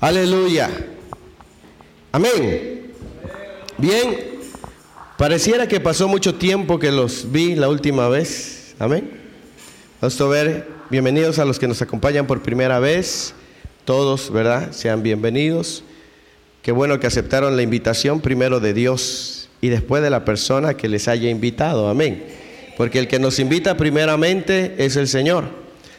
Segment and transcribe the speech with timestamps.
[0.00, 0.70] Aleluya.
[2.10, 2.90] Amén.
[3.76, 4.30] Bien.
[5.18, 8.74] Pareciera que pasó mucho tiempo que los vi la última vez.
[8.78, 9.10] Amén.
[10.00, 13.34] Pastor ver, bienvenidos a los que nos acompañan por primera vez.
[13.84, 14.72] Todos, ¿verdad?
[14.72, 15.84] Sean bienvenidos.
[16.62, 20.88] Qué bueno que aceptaron la invitación primero de Dios y después de la persona que
[20.88, 21.90] les haya invitado.
[21.90, 22.24] Amén.
[22.78, 25.44] Porque el que nos invita primeramente es el Señor.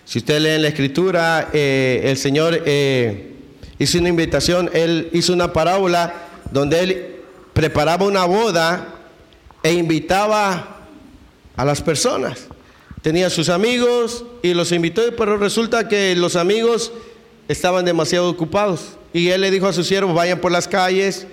[0.06, 3.31] Si usted lee en la escritura, eh, el Señor eh,
[3.82, 6.14] hizo una invitación, él hizo una parábola
[6.52, 7.16] donde él
[7.54, 8.94] preparaba una boda
[9.64, 10.86] e invitaba
[11.56, 12.48] a las personas.
[13.02, 16.92] Tenía sus amigos y los invitó, pero resulta que los amigos
[17.48, 18.98] estaban demasiado ocupados.
[19.14, 21.26] Y él le dijo a sus siervos, vayan por las calles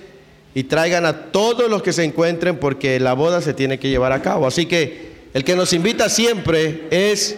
[0.54, 4.12] y traigan a todos los que se encuentren porque la boda se tiene que llevar
[4.12, 4.46] a cabo.
[4.46, 7.36] Así que el que nos invita siempre es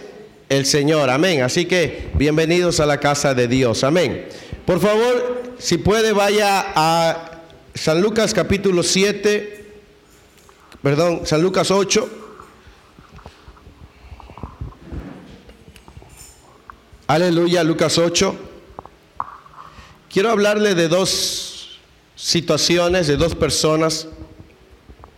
[0.49, 1.11] el Señor.
[1.11, 1.43] Amén.
[1.43, 3.83] Así que bienvenidos a la casa de Dios.
[3.83, 4.27] Amén.
[4.71, 7.41] Por favor, si puede, vaya a
[7.75, 9.67] San Lucas capítulo 7,
[10.81, 12.09] perdón, San Lucas 8.
[17.09, 18.37] Aleluya, Lucas 8.
[20.09, 21.81] Quiero hablarle de dos
[22.15, 24.07] situaciones, de dos personas,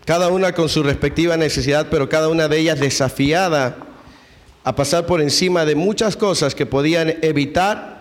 [0.07, 3.77] cada una con su respectiva necesidad, pero cada una de ellas desafiada
[4.65, 7.92] a pasar por encima de muchas cosas que podían evitar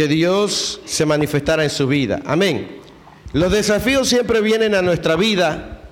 [0.00, 2.22] que Dios se manifestara en su vida.
[2.24, 2.78] Amén.
[3.34, 5.82] Los desafíos siempre vienen a nuestra vida,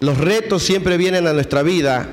[0.00, 2.06] los retos siempre vienen a nuestra vida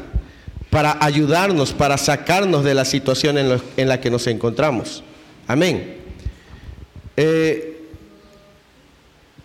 [0.70, 5.04] para ayudarnos, para sacarnos de la situación en, la que nos encontramos.
[5.48, 5.98] Amén.
[7.18, 7.78] Eh,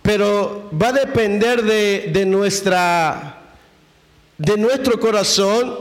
[0.02, 3.40] pero va a depender de, de, nuestra,
[4.38, 5.80] de nuestro corazón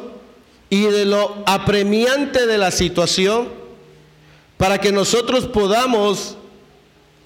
[0.68, 3.59] y de lo apremiante de la situación
[4.60, 6.36] para que nosotros podamos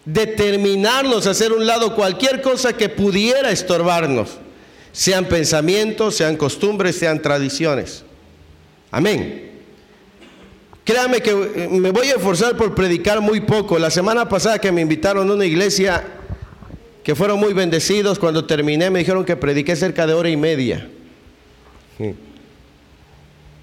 [0.06, 4.38] determinarnos a hacer un lado cualquier cosa que pudiera estorbarnos,
[4.92, 8.03] sean pensamientos, sean costumbres, sean tradiciones.
[8.91, 9.50] Amén.
[10.84, 13.79] Créame que eh, me voy a esforzar por predicar muy poco.
[13.79, 16.06] La semana pasada que me invitaron a una iglesia
[17.03, 20.88] que fueron muy bendecidos, cuando terminé me dijeron que prediqué cerca de hora y media.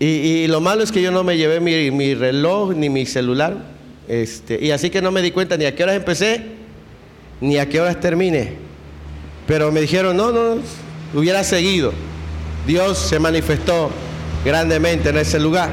[0.03, 3.55] Y, lo malo es que yo no me llevé mi, reloj ni mi celular.
[4.09, 6.43] Este, y así que no me di cuenta ni a qué horas empecé,
[7.43, 8.55] ni a qué horas terminé.
[9.47, 10.56] Pero me dijeron, no, no,
[11.12, 11.93] hubiera seguido.
[12.66, 13.91] Dios se manifestó
[14.43, 15.71] grandemente en ese lugar.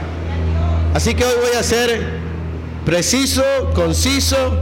[0.93, 2.01] Así que hoy voy a ser
[2.85, 3.43] preciso,
[3.73, 4.61] conciso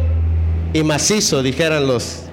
[0.73, 2.25] y macizo, dijeran los,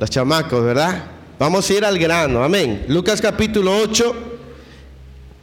[0.00, 1.04] los chamacos, ¿verdad?
[1.38, 2.86] Vamos a ir al grano, amén.
[2.88, 4.35] Lucas capítulo 8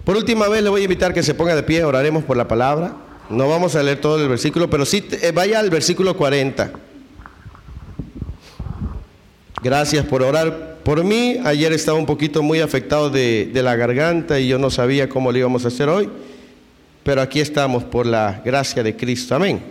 [0.03, 2.47] por última vez le voy a invitar que se ponga de pie, oraremos por la
[2.47, 2.95] palabra.
[3.29, 6.71] No vamos a leer todo el versículo, pero sí eh, vaya al versículo 40.
[9.61, 11.37] Gracias por orar por mí.
[11.45, 15.31] Ayer estaba un poquito muy afectado de, de la garganta y yo no sabía cómo
[15.31, 16.09] lo íbamos a hacer hoy.
[17.03, 19.35] Pero aquí estamos por la gracia de Cristo.
[19.35, 19.61] Amén.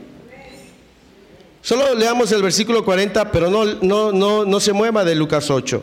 [1.60, 5.82] Solo leamos el versículo 40, pero no, no, no, no se mueva de Lucas 8.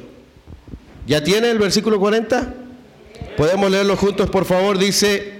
[1.07, 2.53] ¿Ya tiene el versículo 40?
[3.39, 4.77] Podemos leerlo juntos, por favor.
[4.77, 5.31] Dice,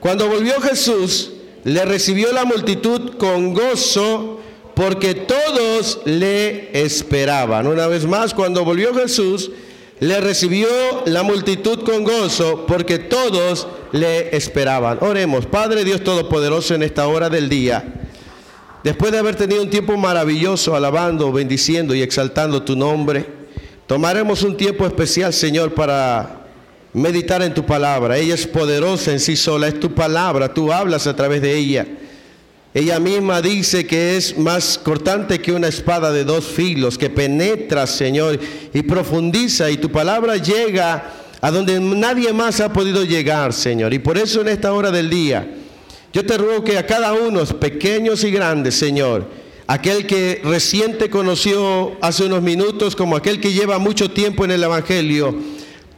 [0.00, 1.30] cuando volvió Jesús,
[1.62, 4.40] le recibió la multitud con gozo
[4.74, 7.68] porque todos le esperaban.
[7.68, 9.52] Una vez más, cuando volvió Jesús,
[10.00, 10.66] le recibió
[11.06, 14.98] la multitud con gozo porque todos le esperaban.
[15.00, 17.84] Oremos, Padre Dios Todopoderoso, en esta hora del día.
[18.82, 23.24] Después de haber tenido un tiempo maravilloso alabando, bendiciendo y exaltando tu nombre,
[23.86, 26.43] tomaremos un tiempo especial, Señor, para
[26.94, 28.16] meditar en tu palabra.
[28.16, 31.86] Ella es poderosa en sí sola, es tu palabra, tú hablas a través de ella.
[32.72, 37.86] Ella misma dice que es más cortante que una espada de dos filos, que penetra,
[37.86, 38.40] Señor,
[38.72, 43.92] y profundiza, y tu palabra llega a donde nadie más ha podido llegar, Señor.
[43.92, 45.48] Y por eso en esta hora del día,
[46.12, 49.28] yo te ruego que a cada uno, pequeños y grandes, Señor,
[49.68, 54.50] aquel que recién te conoció hace unos minutos, como aquel que lleva mucho tiempo en
[54.50, 55.36] el Evangelio,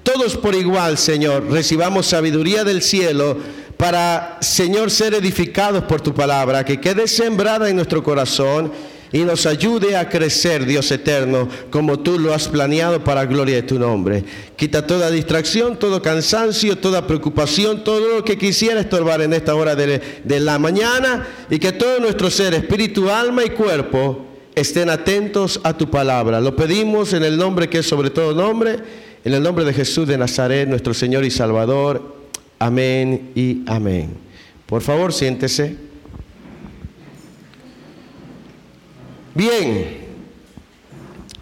[0.07, 3.37] todos por igual, Señor, recibamos sabiduría del cielo
[3.77, 8.71] para, Señor, ser edificados por tu palabra, que quede sembrada en nuestro corazón
[9.13, 13.63] y nos ayude a crecer, Dios eterno, como tú lo has planeado para gloria de
[13.65, 14.23] tu nombre.
[14.55, 19.75] Quita toda distracción, todo cansancio, toda preocupación, todo lo que quisiera estorbar en esta hora
[19.75, 24.25] de, de la mañana y que todo nuestro ser, espíritu, alma y cuerpo,
[24.55, 26.41] estén atentos a tu palabra.
[26.41, 30.07] Lo pedimos en el nombre que es sobre todo nombre en el nombre de Jesús
[30.07, 32.15] de Nazaret, nuestro Señor y Salvador.
[32.61, 34.17] Amén y amén.
[34.67, 35.77] Por favor, siéntese.
[39.35, 40.07] Bien,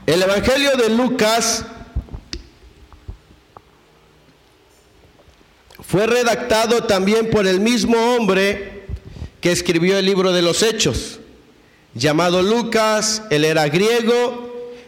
[0.07, 1.67] el Evangelio de Lucas
[5.83, 8.87] fue redactado también por el mismo hombre
[9.43, 11.21] que escribió el libro de los Hechos,
[11.93, 14.44] llamado Lucas, él era griego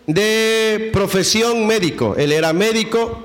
[0.07, 3.25] de profesión médico, él era médico,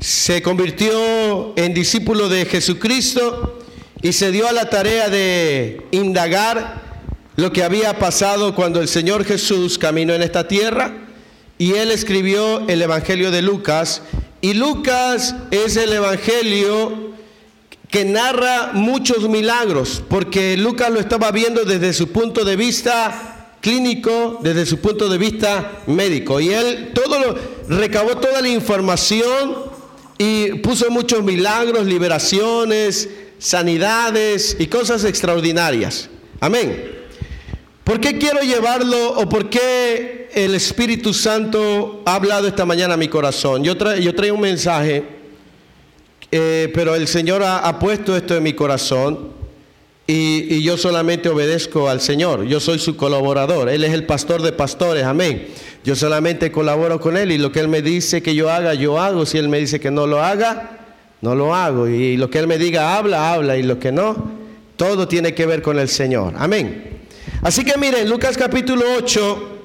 [0.00, 3.60] se convirtió en discípulo de Jesucristo
[4.02, 6.82] y se dio a la tarea de indagar
[7.36, 10.92] lo que había pasado cuando el Señor Jesús caminó en esta tierra
[11.58, 14.02] y él escribió el Evangelio de Lucas.
[14.40, 17.14] Y Lucas es el Evangelio
[17.90, 23.33] que narra muchos milagros, porque Lucas lo estaba viendo desde su punto de vista
[23.64, 26.38] clínico, desde su punto de vista médico.
[26.38, 26.92] Y él
[27.66, 29.56] recabó toda la información
[30.18, 33.08] y puso muchos milagros, liberaciones,
[33.38, 36.10] sanidades y cosas extraordinarias.
[36.40, 36.92] Amén.
[37.84, 42.98] ¿Por qué quiero llevarlo o por qué el Espíritu Santo ha hablado esta mañana a
[42.98, 43.64] mi corazón?
[43.64, 45.04] Yo, yo traigo un mensaje
[46.36, 49.43] eh, pero el Señor ha, puesto esto en mi corazón
[50.06, 52.44] y, yo solamente obedezco al Señor.
[52.44, 53.68] Yo soy su colaborador.
[53.68, 55.48] Él es el pastor de pastores, amén.
[55.84, 59.00] Yo solamente colaboro con Él y lo que Él me dice que yo haga, yo
[59.00, 59.26] hago.
[59.26, 60.78] Si Él me dice que no lo haga,
[61.20, 61.88] no lo hago.
[61.88, 63.56] Y lo que Él me diga, habla, habla.
[63.56, 64.30] Y lo que no,
[64.76, 66.34] todo tiene que ver con el Señor.
[66.36, 67.02] Amén.
[67.42, 69.58] Así que miren, Lucas capítulo 8,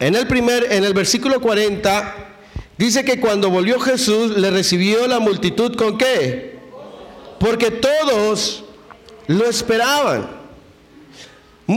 [0.00, 2.28] en el primer, en el versículo 40,
[2.78, 6.58] Dice que cuando volvió Jesús le recibió la multitud con qué?
[7.40, 8.64] Porque todos
[9.28, 10.26] lo esperaban.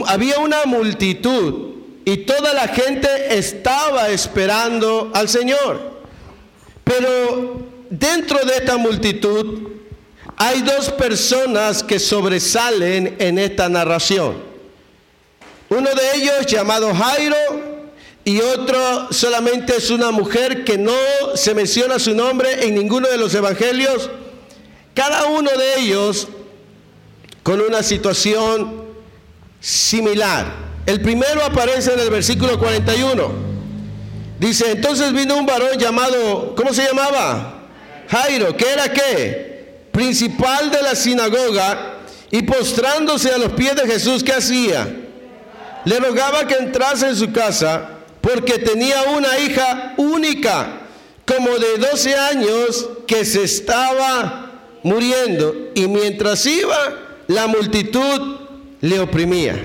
[0.07, 1.71] Había una multitud
[2.06, 6.01] y toda la gente estaba esperando al Señor.
[6.83, 9.69] Pero dentro de esta multitud
[10.38, 14.36] hay dos personas que sobresalen en esta narración.
[15.69, 17.38] Uno de ellos llamado Jairo
[18.24, 20.95] y otro solamente es una mujer que no
[21.36, 24.09] se menciona su nombre en ninguno de los evangelios.
[24.94, 26.27] Cada uno de ellos
[27.44, 28.86] con una situación
[29.60, 30.72] similar.
[30.86, 33.52] El primero aparece en el versículo 41.
[34.40, 37.68] Dice, entonces vino un varón llamado, ¿cómo se llamaba?
[38.10, 39.86] Jairo, que era qué?
[39.92, 42.00] Principal de la sinagoga,
[42.32, 44.88] y postrándose a los pies de Jesús, ¿qué hacía?
[45.84, 47.90] Le rogaba que entrase en su casa
[48.22, 50.82] porque tenía una hija única,
[51.26, 54.52] como de 12 años, que se estaba
[54.84, 55.72] muriendo.
[55.76, 58.36] Y mientras iba, la multitud
[58.81, 59.56] le oprimía.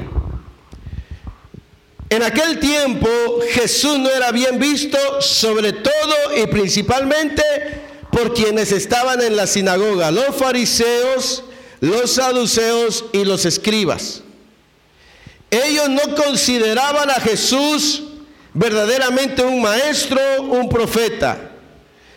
[2.09, 3.09] En aquel tiempo
[3.51, 7.43] Jesús no era bien visto, sobre todo y principalmente
[8.13, 11.43] por quienes estaban en la sinagoga, los fariseos,
[11.81, 14.23] los saduceos y los escribas.
[15.51, 18.05] Ellos no consideraban a Jesús
[18.55, 21.51] verdaderamente un maestro, un profeta.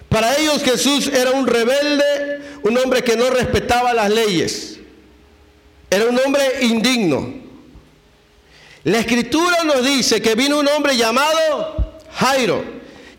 [0.10, 4.69] Para ellos Jesús era un rebelde, un hombre que no respetaba las leyes.
[5.90, 7.34] Era un hombre indigno.
[8.84, 12.64] La escritura nos dice que vino un hombre llamado Jairo,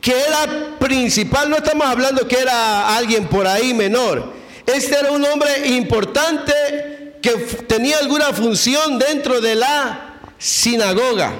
[0.01, 4.33] que era principal, no estamos hablando que era alguien por ahí menor.
[4.67, 7.31] Este era un hombre importante que
[7.67, 11.35] tenía alguna función dentro de la sinagoga.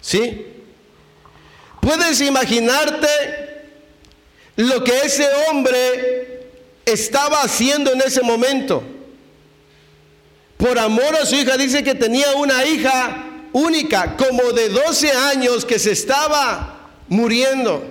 [0.00, 0.46] ¿Sí?
[1.80, 3.08] ¿Puedes imaginarte
[4.56, 6.48] lo que ese hombre
[6.84, 8.82] estaba haciendo en ese momento?
[10.56, 15.64] Por amor a su hija, dice que tenía una hija única, como de 12 años,
[15.64, 17.84] que se estaba muriendo.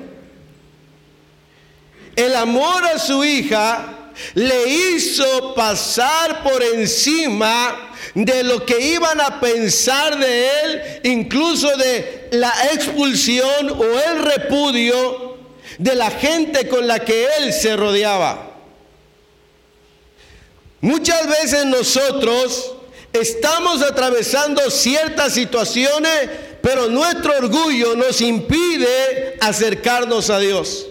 [2.15, 9.39] El amor a su hija le hizo pasar por encima de lo que iban a
[9.39, 15.37] pensar de él, incluso de la expulsión o el repudio
[15.77, 18.54] de la gente con la que él se rodeaba.
[20.81, 22.73] Muchas veces nosotros
[23.13, 26.29] estamos atravesando ciertas situaciones,
[26.61, 30.87] pero nuestro orgullo nos impide acercarnos a Dios.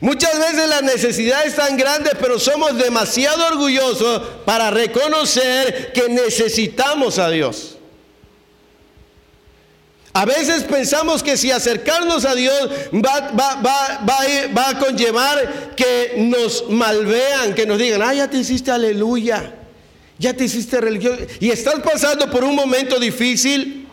[0.00, 7.30] Muchas veces las necesidades tan grandes, pero somos demasiado orgullosos para reconocer que necesitamos a
[7.30, 7.69] Dios.
[10.12, 17.54] A veces pensamos que si acercarnos a Dios va, va, a conllevar que nos malvean,
[17.54, 19.54] que nos digan, ah, ya te hiciste aleluya,
[20.18, 23.86] ya te hiciste religión, y estás pasando por un momento difícil,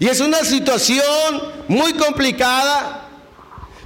[0.00, 3.08] y es una situación muy complicada,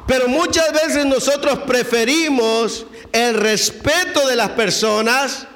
[0.06, 5.46] pero muchas veces nosotros preferimos el respeto de las personas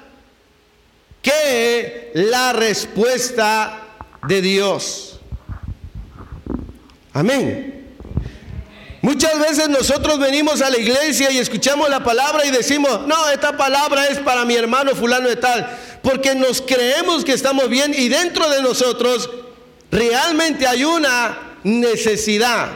[1.23, 3.87] que la respuesta
[4.29, 5.12] de Dios.
[7.13, 7.83] Amén.
[9.03, 13.57] Muchas veces nosotros venimos a la iglesia y escuchamos la palabra y decimos, no, esta
[13.57, 18.09] palabra es para mi hermano fulano de tal, porque nos creemos que estamos bien y
[18.09, 19.29] dentro de nosotros
[19.91, 22.69] realmente hay una necesidad.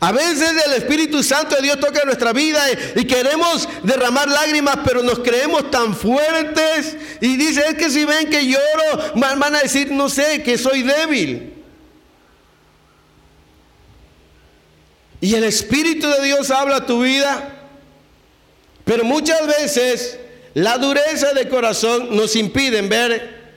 [0.00, 2.60] A veces el Espíritu Santo de Dios toca nuestra vida
[2.96, 8.28] y, queremos derramar lágrimas, pero nos creemos tan fuertes y dice, es que si ven
[8.28, 11.57] que lloro, van a decir, no sé, que soy débil.
[15.20, 17.56] Y el Espíritu de Dios habla a tu vida,
[18.84, 20.18] pero muchas veces
[20.54, 23.52] la dureza de corazón nos impide ver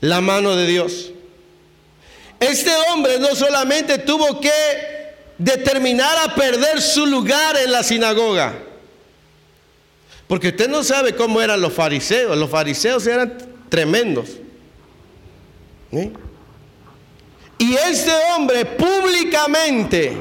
[0.00, 1.10] la mano de Dios.
[2.38, 4.50] Este hombre no solamente tuvo que
[5.38, 8.54] determinar a perder su lugar en la sinagoga,
[10.28, 13.36] porque usted no sabe cómo eran los fariseos, los fariseos eran
[13.68, 14.30] tremendos.
[17.58, 20.18] Y este hombre públicamente,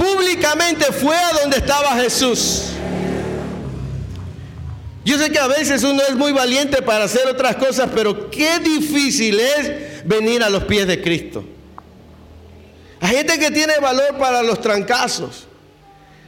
[0.00, 2.70] públicamente fue a donde estaba Jesús.
[5.04, 8.58] Yo sé que a veces uno es muy valiente para hacer otras cosas, pero qué
[8.60, 11.44] difícil es venir a los pies de Cristo.
[13.00, 15.46] Hay gente que tiene valor para los trancazos.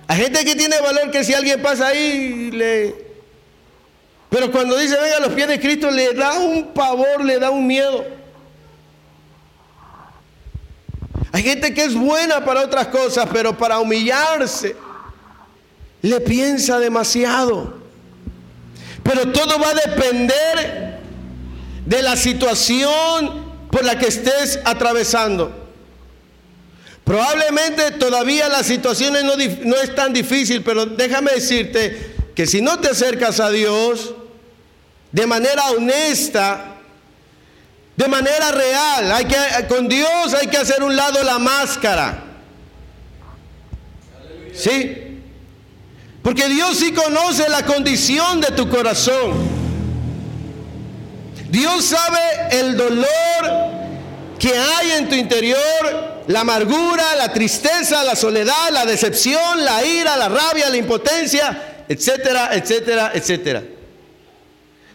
[0.06, 3.12] Hay gente que tiene valor que si alguien pasa ahí le...
[4.28, 7.50] Pero cuando dice venga a los pies de Cristo le da un pavor, le da
[7.50, 8.21] un miedo.
[11.32, 14.76] Hay gente que es buena para otras cosas, pero para humillarse
[16.02, 17.80] le piensa demasiado.
[19.02, 21.00] Pero todo va a depender
[21.86, 25.60] de la situación por la que estés atravesando.
[27.04, 29.34] Probablemente todavía la situación no,
[29.64, 34.14] no es tan difícil, pero déjame decirte que si no te acercas a Dios
[35.10, 36.71] de manera honesta,
[37.96, 39.36] de manera real, hay que,
[39.68, 42.24] con Dios hay que hacer un lado la máscara.
[44.54, 45.20] ¿Sí?
[46.22, 49.50] Porque Dios sí conoce la condición de tu corazón.
[51.48, 52.20] Dios sabe
[52.50, 53.06] el dolor
[54.38, 60.16] que hay en tu interior la amargura, la tristeza, la soledad, la decepción, la ira,
[60.16, 63.62] la rabia, la impotencia, etcétera, etcétera, etcétera.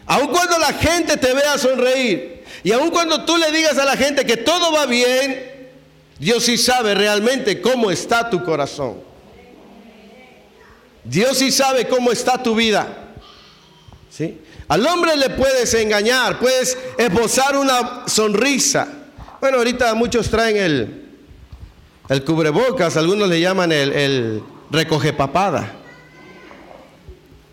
[0.06, 3.96] Aun cuando la gente te vea sonreír y aun cuando tú le digas a la
[3.96, 5.70] gente que todo va bien,
[6.18, 9.00] Dios sí sabe realmente cómo está tu corazón.
[11.04, 12.86] Dios sí sabe cómo está tu vida.
[14.10, 14.40] ¿Sí?
[14.66, 18.88] Al hombre le puedes engañar, puedes esbozar una sonrisa.
[19.40, 21.08] Bueno, ahorita muchos traen el,
[22.08, 25.72] el cubrebocas, algunos le llaman el, el recoge papada.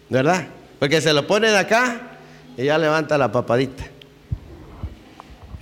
[0.09, 0.47] ¿Verdad?
[0.79, 2.17] Porque se lo ponen acá
[2.57, 3.85] y ya levanta la papadita.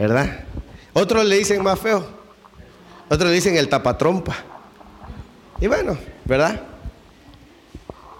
[0.03, 0.37] ¿Verdad?
[0.91, 2.05] Otros le dicen más feo.
[3.07, 4.35] Otros le dicen el tapatrompa.
[5.61, 6.61] Y bueno, ¿verdad?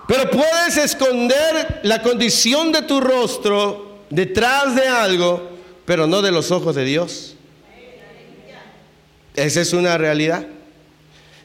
[0.08, 6.52] Pero puedes esconder la condición de tu rostro detrás de algo, pero no de los
[6.52, 7.36] ojos de Dios.
[9.36, 10.48] Esa es una realidad.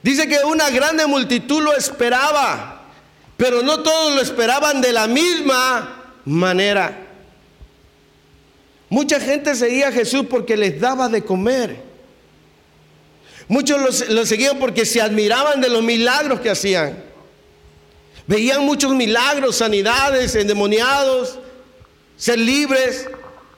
[0.05, 2.85] Dice que una grande multitud lo esperaba,
[3.37, 7.08] pero no todos lo esperaban de la misma manera.
[8.91, 11.89] Mucha gente seguía a Jesús porque les daba de comer.
[13.47, 17.03] Muchos lo, seguían porque se admiraban de los milagros que hacían.
[18.27, 21.39] Veían muchos milagros, sanidades, endemoniados,
[22.17, 23.09] ser libres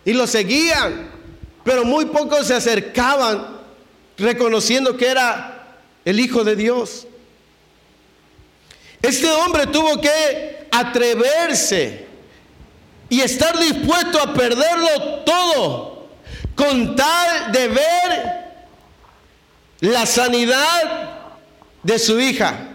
[0.05, 1.11] y lo seguían.
[1.65, 3.61] Pero muy pocos se acercaban
[4.17, 7.07] reconociendo que era el Hijo de Dios.
[9.03, 12.10] Este hombre tuvo que atreverse
[13.11, 16.09] y estar dispuesto a perderlo todo
[16.55, 18.40] con tal de ver
[19.81, 21.11] la sanidad
[21.83, 22.69] de su hija.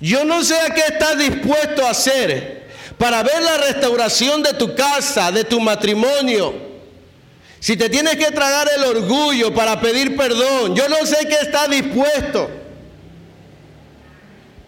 [0.00, 2.68] Yo no sé a qué estás dispuesto a hacer
[2.98, 6.68] para ver la restauración de tu casa, de tu matrimonio
[7.60, 11.66] si te tienes que tragar el orgullo para pedir perdón, yo no sé qué está
[11.66, 12.48] dispuesto.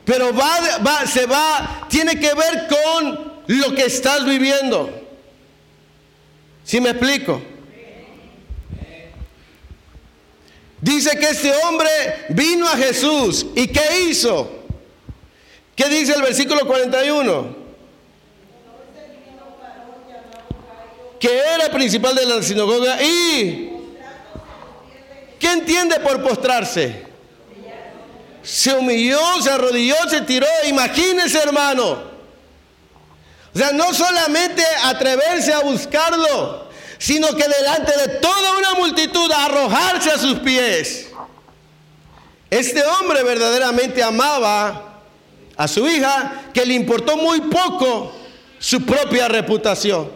[0.05, 4.91] Pero va, se va, tiene que ver con lo que estás viviendo.
[6.65, 7.43] ¿Sí me explico?
[10.81, 11.91] Dice que este hombre
[12.31, 13.47] vino a Jesús.
[13.55, 14.51] ¿Y qué hizo?
[15.77, 17.61] ¿Qué dice el versículo 41?
[21.21, 23.71] que era principal de la sinagoga y
[25.39, 27.05] ¿qué entiende por postrarse?
[28.43, 30.47] Se humilló, se arrodilló, se tiró.
[30.67, 32.10] Imagínese, hermano.
[33.61, 40.17] Sea, no solamente atreverse a buscarlo, sino que delante de toda una multitud arrojarse a
[40.17, 41.11] sus pies.
[42.49, 45.03] Este hombre verdaderamente amaba
[45.59, 48.15] a su hija, que le importó muy poco
[48.59, 50.11] su propia reputación.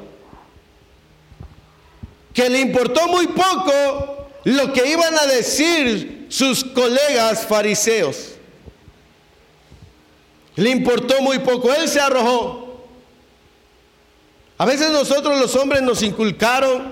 [2.32, 8.36] Que le importó muy poco lo que iban a decir sus colegas fariseos.
[10.56, 12.63] Le importó muy poco, él se arrojó.
[14.64, 16.90] A veces nosotros los hombres nos inculcaron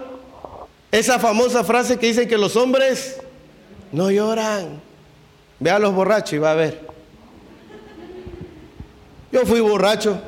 [0.90, 3.16] esa famosa frase que dice que los hombres
[3.92, 4.78] no lloran.
[5.58, 6.86] Ve a los borrachos y va a ver.
[9.32, 10.20] Yo fui borracho.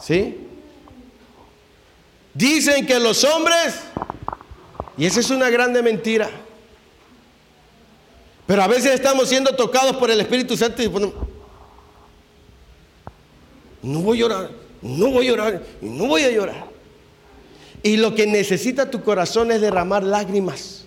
[0.00, 0.38] ¿Sí?
[2.32, 3.80] Dicen que los hombres,
[4.96, 6.30] y esa es una grande mentira,
[8.46, 11.14] pero a veces estamos siendo tocados por el Espíritu Santo y ponemos,
[13.82, 16.66] no voy a llorar, no voy a llorar, no voy a llorar.
[17.82, 20.84] Y lo que necesita tu corazón es derramar lágrimas.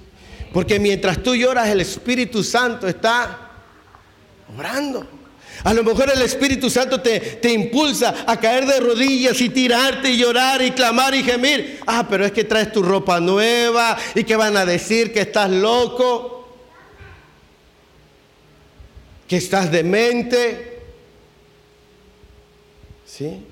[0.53, 3.51] Porque mientras tú lloras, el Espíritu Santo está
[4.55, 5.05] obrando.
[5.63, 10.11] A lo mejor el Espíritu Santo te, te, impulsa a caer de rodillas y tirarte
[10.11, 11.81] y llorar y clamar y gemir.
[11.85, 15.49] Ah, pero es que traes tu ropa nueva y que van a decir que estás
[15.49, 16.37] loco
[19.27, 20.79] que estás demente.
[23.05, 23.43] ¿Sí?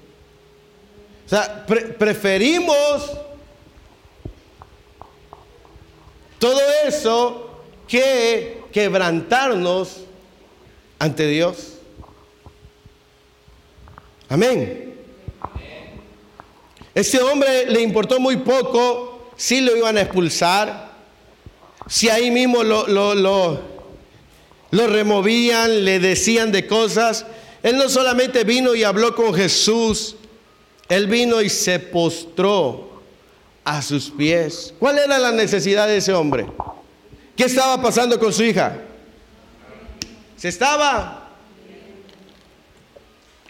[1.26, 3.12] O sea, preferimos
[6.38, 10.02] todo eso que quebrantarnos
[11.00, 11.74] ante Dios.
[14.30, 14.96] Amén.
[16.94, 20.94] Ese hombre le importó muy poco si lo iban a expulsar,
[21.88, 23.76] si ahí mismo lo, lo, lo
[24.76, 27.26] lo removían, le decían de cosas.
[27.64, 30.18] Él no solamente vino y habló con Jesús,
[30.90, 33.02] él vino y se postró
[33.64, 34.74] a sus pies.
[34.80, 36.46] ¿Cuál era la necesidad de ese hombre?
[37.36, 38.78] ¿Qué estaba pasando con su hija?
[40.38, 41.26] Se estaba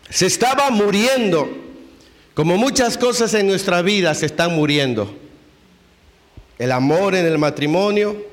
[0.09, 1.49] se estaba muriendo.
[2.33, 5.13] Como muchas cosas en nuestra vida se están muriendo.
[6.57, 8.25] El amor en el matrimonio,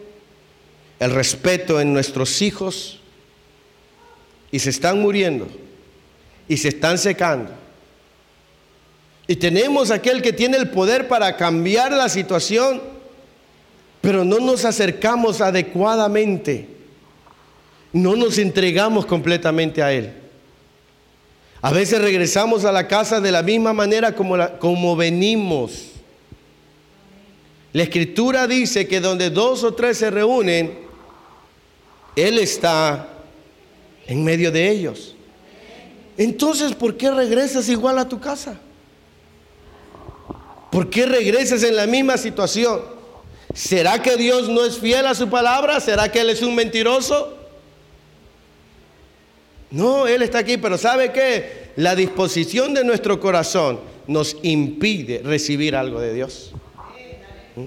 [1.01, 3.01] el respeto en nuestros hijos
[4.51, 5.49] y se están muriendo
[6.49, 7.53] y se están secando.
[9.27, 12.83] Y tenemos aquel que tiene el poder para cambiar la situación,
[14.01, 16.67] pero no nos acercamos adecuadamente,
[17.93, 20.13] no nos entregamos completamente a Él.
[21.61, 25.93] A veces regresamos a la casa de la misma manera como, como venimos.
[27.73, 30.77] La escritura dice que donde dos o tres se reúnen,
[32.17, 33.09] él está
[34.07, 35.15] en medio de ellos.
[36.19, 38.59] Entonces, ¿por qué regresas igual a tu casa?
[40.73, 42.81] ¿Por qué regresas en la misma situación?
[43.55, 45.79] ¿Será que Dios no es fiel a su palabra?
[45.81, 47.37] ¿Será que Él es un mentiroso?
[49.71, 51.73] No, Él está aquí, pero ¿sabe qué?
[51.77, 56.53] La disposición de nuestro corazón nos impide recibir algo de Dios.
[57.55, 57.67] ¿Mm?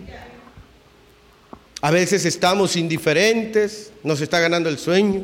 [1.81, 5.23] A veces estamos indiferentes, nos está ganando el sueño.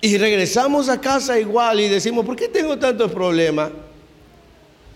[0.00, 3.70] Y regresamos a casa igual y decimos, ¿por qué tengo tantos problemas?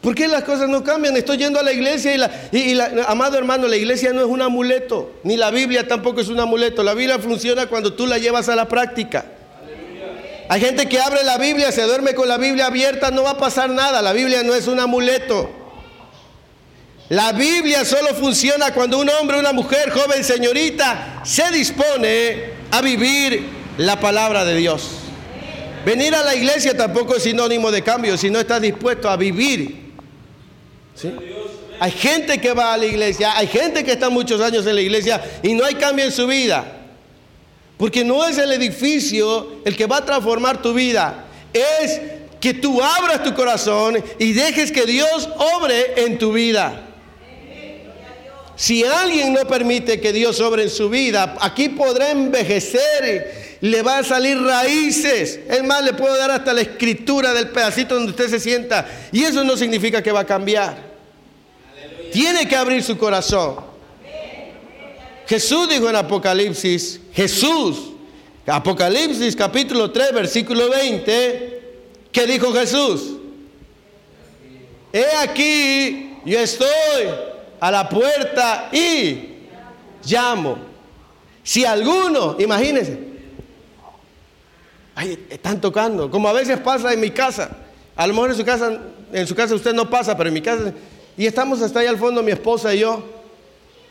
[0.07, 1.17] ¿Por qué las cosas no cambian?
[1.17, 4.29] Estoy yendo a la iglesia y, la, y, la, amado hermano, la iglesia no es
[4.29, 6.85] un amuleto, ni la Biblia tampoco es un amuleto.
[6.85, 9.27] La Biblia funciona cuando tú la llevas a la práctica.
[10.49, 13.37] Hay gente que abre la Biblia, se duerme con la Biblia abierta, no va a
[13.37, 14.01] pasar nada.
[14.01, 15.51] La Biblia no es un amuleto.
[17.09, 23.45] La Biblia solo funciona cuando un hombre, una mujer, joven, señorita, se dispone a vivir
[23.79, 24.89] la palabra de Dios.
[25.85, 29.86] Venir a la iglesia tampoco es sinónimo de cambio, si no estás dispuesto a vivir.
[31.79, 34.81] Hay gente que va a la iglesia, hay gente que está muchos años en la
[34.81, 36.65] iglesia y no hay cambio en su vida.
[37.77, 42.01] Porque no es el edificio el que va a transformar tu vida, es
[42.41, 46.83] que tú abras tu corazón y dejes que Dios obre en tu vida.
[48.57, 53.99] Si alguien no permite que Dios sobre en su vida, aquí podrá envejecer, le va
[53.99, 55.41] a salir raíces.
[55.49, 58.87] Es más, le puedo dar hasta la escritura del pedacito donde usted se sienta.
[59.13, 60.77] Y eso no significa que va a cambiar.
[62.13, 63.57] Tiene que abrir su corazón.
[65.27, 67.93] Jesús dijo en Apocalipsis, Jesús,
[68.47, 71.63] Apocalipsis capítulo 3, versículo 20,
[72.13, 73.15] ¿qué dijo Jesús?
[74.93, 76.69] He aquí, yo estoy
[77.59, 79.31] a la puerta y
[80.05, 80.59] llamo.
[81.43, 83.06] Si alguno, imagínense,
[84.97, 87.51] ay, están tocando, como a veces pasa en mi casa,
[87.95, 88.81] a lo mejor en su casa
[89.13, 90.73] en su casa usted no pasa, pero en mi casa,
[91.17, 93.03] y estamos hasta ahí al fondo, mi esposa y yo,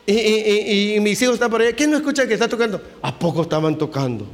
[0.06, 2.82] y, mis hijos están por allá, ¿quién no escucha que está tocando?
[3.02, 4.28] ¿A poco estaban tocando?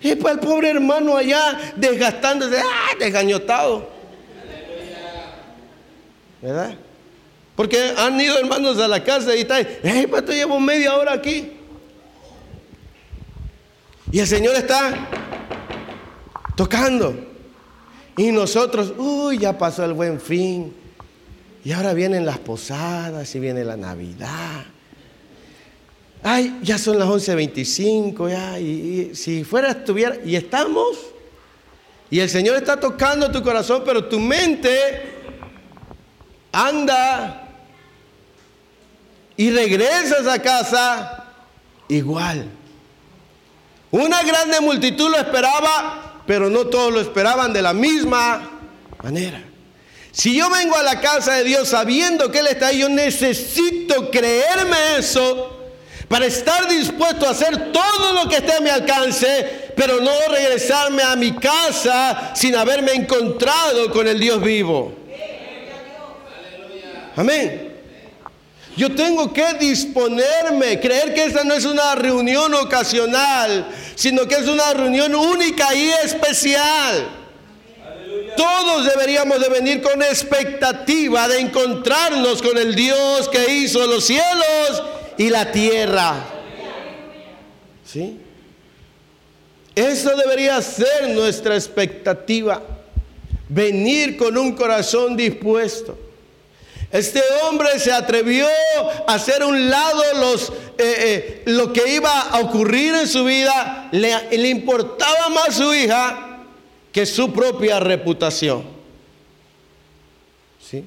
[0.00, 2.96] Y pues el pobre hermano allá desgastándose, ¡ah!
[2.98, 3.88] desgañotado.
[6.40, 6.74] ¿Verdad?
[7.54, 11.52] Porque han ido hermanos a la casa y está, ¡ay, pues llevo media hora aquí!
[14.10, 15.08] Y el Señor está
[16.60, 17.14] tocando.
[18.18, 20.74] Y nosotros, uy, ya pasó el buen fin.
[21.64, 24.66] Y ahora vienen las posadas y viene la Navidad.
[26.22, 30.98] Ay, ya son las 11.25, ya, y, si fuera estuviera, y estamos,
[32.10, 35.14] y el Señor está tocando tu corazón, pero tu mente
[36.52, 37.48] anda
[39.34, 41.24] y regresas a casa
[41.88, 42.44] igual.
[43.90, 48.60] Una grande multitud lo esperaba, pero no todos lo esperaban de la misma
[49.02, 49.42] manera.
[50.12, 54.12] Si yo vengo a la casa de Dios sabiendo que Él está ahí, yo necesito
[54.12, 55.72] creerme eso
[56.06, 61.02] para estar dispuesto a hacer todo lo que esté a mi alcance, pero no regresarme
[61.02, 64.94] a mi casa sin haberme encontrado con el Dios vivo.
[67.16, 67.69] Amén.
[68.80, 74.48] Yo tengo que disponerme, creer que esta no es una reunión ocasional, sino que es
[74.48, 77.06] una reunión única y especial.
[78.38, 84.82] Todos deberíamos de venir con expectativa de encontrarnos con el Dios que hizo los cielos
[85.18, 86.24] y la tierra.
[87.84, 88.18] ¿Sí?
[89.74, 92.62] Eso debería ser nuestra expectativa.
[93.46, 96.09] Venir con un corazón dispuesto.
[96.92, 98.48] Este hombre se atrevió
[99.06, 103.88] a hacer un lado los, eh, eh, lo que iba a ocurrir en su vida.
[103.92, 106.40] Le, importaba más su hija
[106.90, 108.64] que su propia reputación.
[110.60, 110.84] ¿Sí?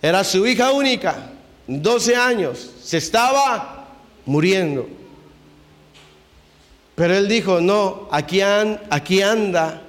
[0.00, 1.30] Era su hija única,
[1.66, 3.88] 12 años, se estaba
[4.24, 4.88] muriendo.
[6.94, 9.82] Pero él dijo, no, aquí, aquí anda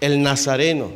[0.00, 0.90] el Nazareno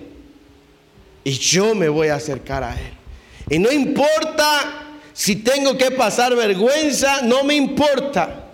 [1.23, 3.04] y yo me voy a acercar a él.
[3.51, 8.45] Y no importa si tengo que pasar vergüenza, no me importa.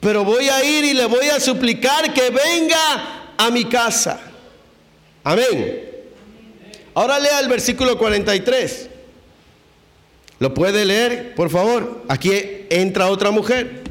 [0.00, 4.20] Pero voy a ir y le voy a suplicar que venga a mi casa.
[5.24, 5.82] Amén.
[6.94, 8.90] Ahora lea el versículo 43.
[10.38, 12.04] ¿Lo puede leer, por favor?
[12.08, 12.30] Aquí
[12.70, 13.85] entra otra mujer.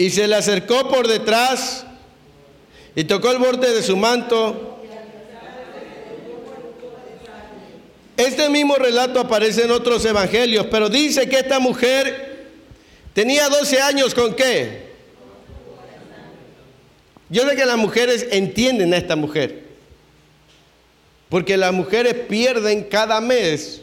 [0.00, 1.84] Y se le acercó por detrás
[2.96, 4.78] y tocó el borde de su manto.
[8.16, 12.46] Este mismo relato aparece en otros evangelios, pero dice que esta mujer
[13.12, 14.88] tenía 12 años con qué?
[17.28, 19.64] Yo sé que las mujeres entienden a esta mujer,
[21.28, 23.82] porque las mujeres pierden cada mes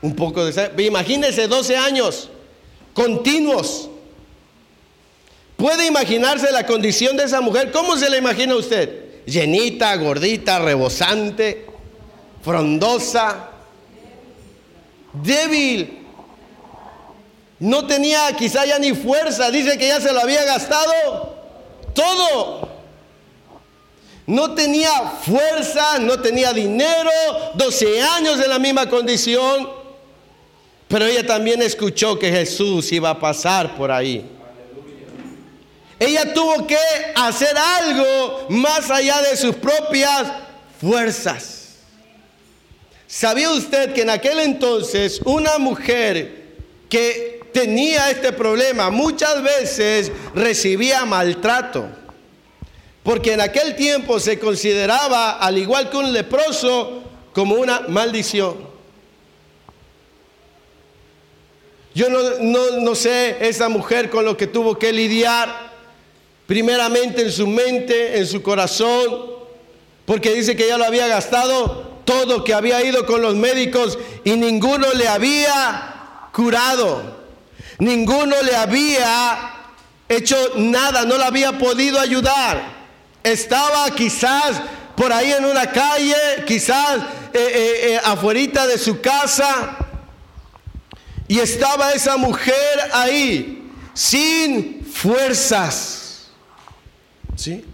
[0.00, 0.82] un poco de...
[0.82, 2.30] Imagínense 12 años
[2.94, 3.90] continuos
[5.58, 7.72] ¿Puede imaginarse la condición de esa mujer?
[7.72, 9.24] ¿Cómo se la imagina usted?
[9.26, 11.66] Llenita, gordita, rebosante,
[12.44, 13.50] frondosa,
[15.12, 16.06] débil.
[17.58, 19.50] No tenía quizá ya ni fuerza.
[19.50, 20.92] Dice que ya se lo había gastado
[21.92, 22.68] todo.
[24.28, 24.92] No tenía
[25.26, 27.10] fuerza, no tenía dinero,
[27.54, 29.68] 12 años en la misma condición.
[30.86, 34.37] Pero ella también escuchó que Jesús iba a pasar por ahí.
[35.98, 36.78] Ella tuvo que
[37.14, 40.32] hacer algo más allá de sus propias
[40.80, 41.76] fuerzas.
[43.06, 46.46] ¿Sabía usted que en aquel entonces una mujer
[46.88, 51.86] que tenía este problema muchas veces recibía maltrato?
[53.02, 58.68] Porque en aquel tiempo se consideraba, al igual que un leproso, como una maldición.
[61.94, 65.67] Yo no, no sé esa mujer con lo que tuvo que lidiar
[66.48, 69.26] primeramente en su mente, en su corazón,
[70.06, 74.30] porque dice que ya lo había gastado todo, que había ido con los médicos y
[74.30, 77.18] ninguno le había curado,
[77.78, 79.56] ninguno le había
[80.08, 82.78] hecho nada, no le había podido ayudar.
[83.22, 84.62] Estaba quizás
[84.96, 87.02] por ahí en una calle, quizás eh,
[87.34, 89.76] eh, eh, afuera de su casa,
[91.28, 92.54] y estaba esa mujer
[92.94, 95.97] ahí, sin fuerzas
[97.38, 97.64] ¿Sí?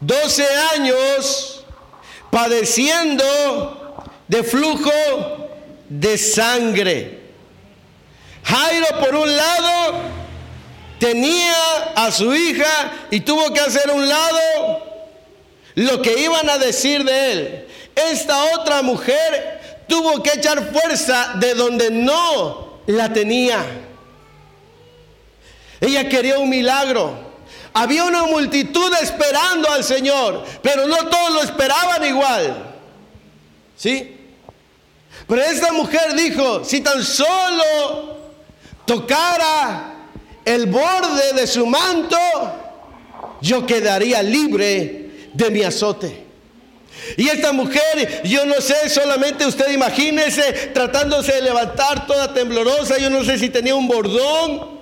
[0.00, 1.62] 12 años
[2.30, 3.22] padeciendo
[4.26, 4.90] de flujo
[5.90, 7.20] de sangre.
[8.42, 9.92] Jairo por un lado
[10.98, 14.86] tenía a su hija y tuvo que hacer un lado
[15.74, 17.68] lo que iban a decir de él.
[17.94, 23.62] Esta otra mujer tuvo que echar fuerza de donde no la tenía.
[25.78, 27.29] Ella quería un milagro.
[27.72, 32.74] Había una multitud esperando al Señor, pero no todos lo esperaban igual.
[33.76, 34.16] ¿Sí?
[35.26, 38.18] Pero esta mujer dijo, si tan solo
[38.84, 39.94] tocara
[40.44, 42.18] el borde de su manto,
[43.40, 46.26] yo quedaría libre de mi azote.
[47.16, 53.08] Y esta mujer, yo no sé, solamente usted imagínese tratándose de levantar toda temblorosa, yo
[53.10, 54.79] no sé si tenía un bordón.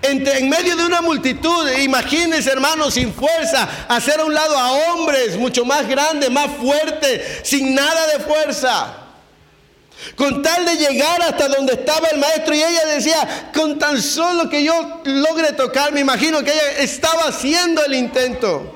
[0.00, 4.72] Entre, en medio de una multitud, imagínense hermanos, sin fuerza, hacer a un lado a
[4.72, 8.94] hombres mucho más grandes, más fuertes, sin nada de fuerza.
[10.14, 14.48] Con tal de llegar hasta donde estaba el maestro y ella decía, con tan solo
[14.48, 18.72] que yo logre tocar, me imagino que ella estaba haciendo el intento.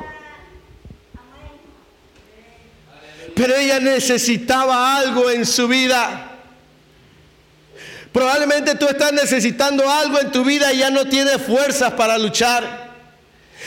[3.36, 6.31] Pero ella necesitaba algo en su vida.
[8.12, 12.92] Probablemente tú estás necesitando algo en tu vida y ya no tienes fuerzas para luchar.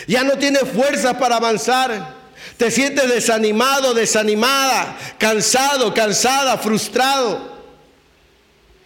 [0.08, 2.14] Ya no tienes fuerzas para avanzar.
[2.58, 7.56] Te sientes desanimado, desanimada, cansado, cansada, frustrado.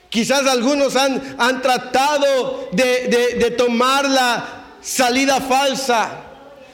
[0.10, 4.46] Quizás algunos han, han tratado de, de tomar la
[4.82, 6.10] salida falsa.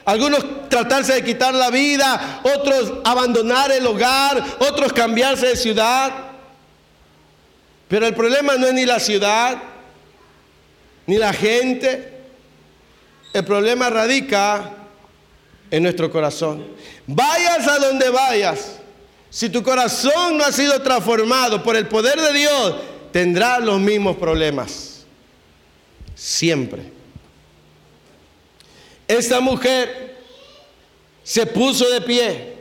[0.06, 6.25] Algunos tratarse de quitar la vida, otros abandonar el hogar, otros cambiarse de ciudad.
[7.88, 9.62] Pero el problema no es ni la ciudad,
[11.06, 12.14] ni la gente.
[13.34, 14.72] El problema radica
[15.70, 16.66] en nuestro corazón.
[17.06, 18.80] Vayas a donde vayas.
[19.30, 22.76] Si tu corazón no ha sido transformado por el poder de Dios,
[23.12, 25.06] tendrás los mismos problemas.
[26.16, 26.92] Siempre.
[29.08, 30.16] Esta mujer
[31.22, 32.54] se puso de pie,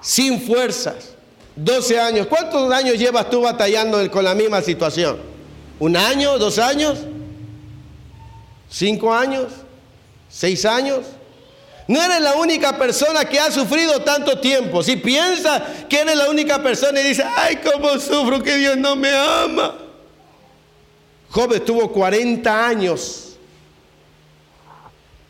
[0.00, 1.17] sin fuerzas
[1.58, 2.26] 12 años.
[2.28, 5.18] ¿Cuántos años llevas tú batallando con la misma situación?
[5.80, 6.38] ¿Un año?
[6.38, 7.00] ¿Dos años?
[8.70, 9.46] ¿Cinco años?
[10.28, 11.00] ¿Seis años?
[11.88, 14.82] No eres la única persona que ha sufrido tanto tiempo.
[14.82, 18.94] Si piensas que eres la única persona y dices, ay, cómo sufro que Dios no
[18.94, 19.74] me ama.
[21.30, 23.36] Job estuvo 40 años,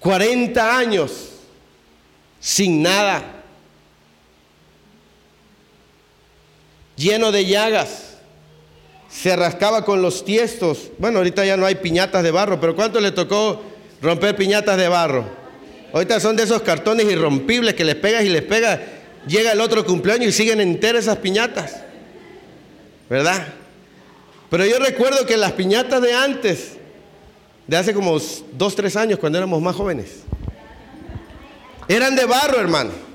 [0.00, 1.12] 40 años
[2.38, 3.37] sin nada.
[6.98, 8.16] Lleno de llagas.
[9.08, 10.90] Se rascaba con los tiestos.
[10.98, 13.62] Bueno, ahorita ya no hay piñatas de barro, pero ¿cuánto le tocó
[14.02, 15.24] romper piñatas de barro?
[15.94, 18.80] Ahorita son de esos cartones irrompibles que les pegas y les pegas.
[19.26, 21.76] Llega el otro cumpleaños y siguen enteras esas piñatas.
[23.08, 23.46] ¿Verdad?
[24.50, 26.72] Pero yo recuerdo que las piñatas de antes,
[27.66, 28.18] de hace como
[28.52, 30.22] dos, tres años, cuando éramos más jóvenes,
[31.88, 33.07] eran de barro, hermano.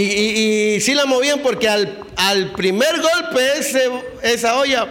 [0.00, 3.40] Y, sí la movían porque al, primer golpe
[4.22, 4.88] esa olla...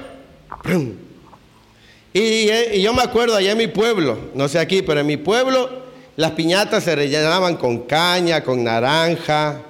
[2.13, 5.69] Y, yo me acuerdo allá en mi pueblo, no sé aquí, pero en mi pueblo
[6.15, 9.61] las piñatas se rellenaban con caña, con naranja,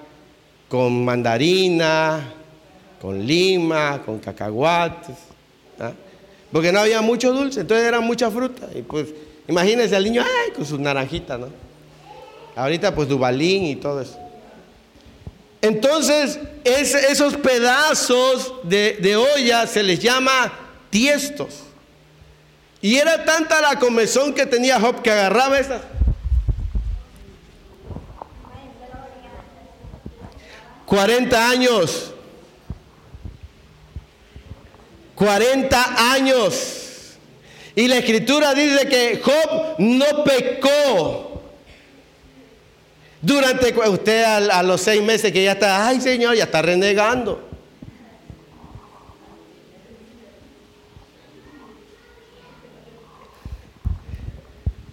[0.67, 2.33] con mandarina,
[3.01, 5.17] con lima, con cacahuates.
[5.79, 5.91] ¿ah?
[6.51, 8.67] Porque no había mucho dulce, entonces eran mucha fruta.
[8.73, 9.09] Y pues
[9.47, 11.47] imagínense al niño ay, con sus naranjitas, ¿no?
[12.55, 14.17] Ahorita pues Dubalín y todo eso.
[15.61, 20.53] Entonces, esos pedazos de, olla se les llama
[20.89, 21.63] tiestos.
[22.81, 25.81] Y era tanta la comezón que tenía Job que agarraba esas.
[30.85, 32.13] Cuarenta años.
[35.13, 37.17] Cuarenta años.
[37.75, 41.28] Y la escritura dice que Job no pecó
[43.21, 47.47] durante usted a, los seis meses que ya está, ay Señor, ya está renegando.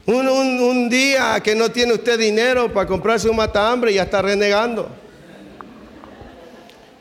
[0.07, 4.89] Un, día que no tiene usted dinero para comprarse un matambre, ya está renegando.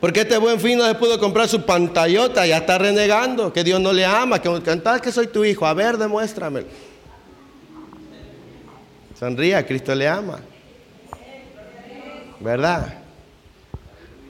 [0.00, 3.80] Porque este buen fin no se pudo comprar su pantallota, ya está renegando, que Dios
[3.80, 6.66] no le ama, que cantar que soy tu hijo, a ver, demuéstramelo.
[9.18, 10.40] Sonría, Cristo le ama.
[12.46, 12.94] ¿Verdad?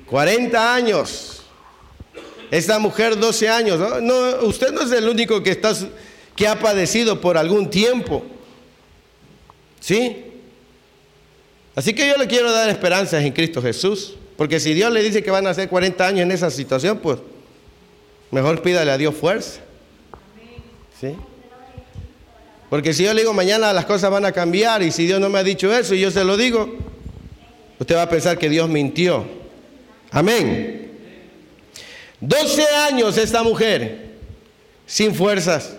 [0.07, 1.43] 40 años.
[2.51, 3.79] Esta mujer 12 años.
[3.79, 4.47] ¿no?
[4.47, 5.75] usted no es el único que, está,
[6.35, 8.25] que ha padecido por algún tiempo.
[9.81, 10.25] ¿Sí?
[11.75, 14.15] Así que yo le quiero dar esperanzas en Cristo Jesús.
[14.39, 17.19] Porque si Dios le dice que van a hacer 40 años en esa situación, pues
[18.31, 19.61] mejor pídale a Dios fuerza.
[20.99, 21.15] ¿Sí?
[22.71, 25.29] Porque si yo le digo mañana las cosas van a cambiar y si Dios no
[25.29, 26.96] me ha dicho eso y yo se lo digo,
[27.79, 29.25] usted va a pensar que Dios mintió.
[30.11, 30.93] Amén.
[32.21, 34.07] 12 años esta mujer
[34.87, 35.75] sin fuerzas.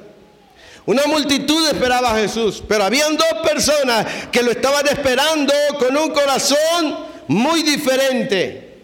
[0.86, 6.12] Una multitud esperaba a Jesús, pero habían dos personas que lo estaban esperando con un
[6.12, 8.78] corazón muy diferente.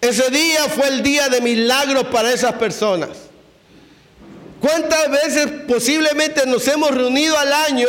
[0.00, 3.10] Ese día fue el día de milagros para esas personas.
[4.60, 7.88] ¿Cuántas veces posiblemente nos hemos reunido al año,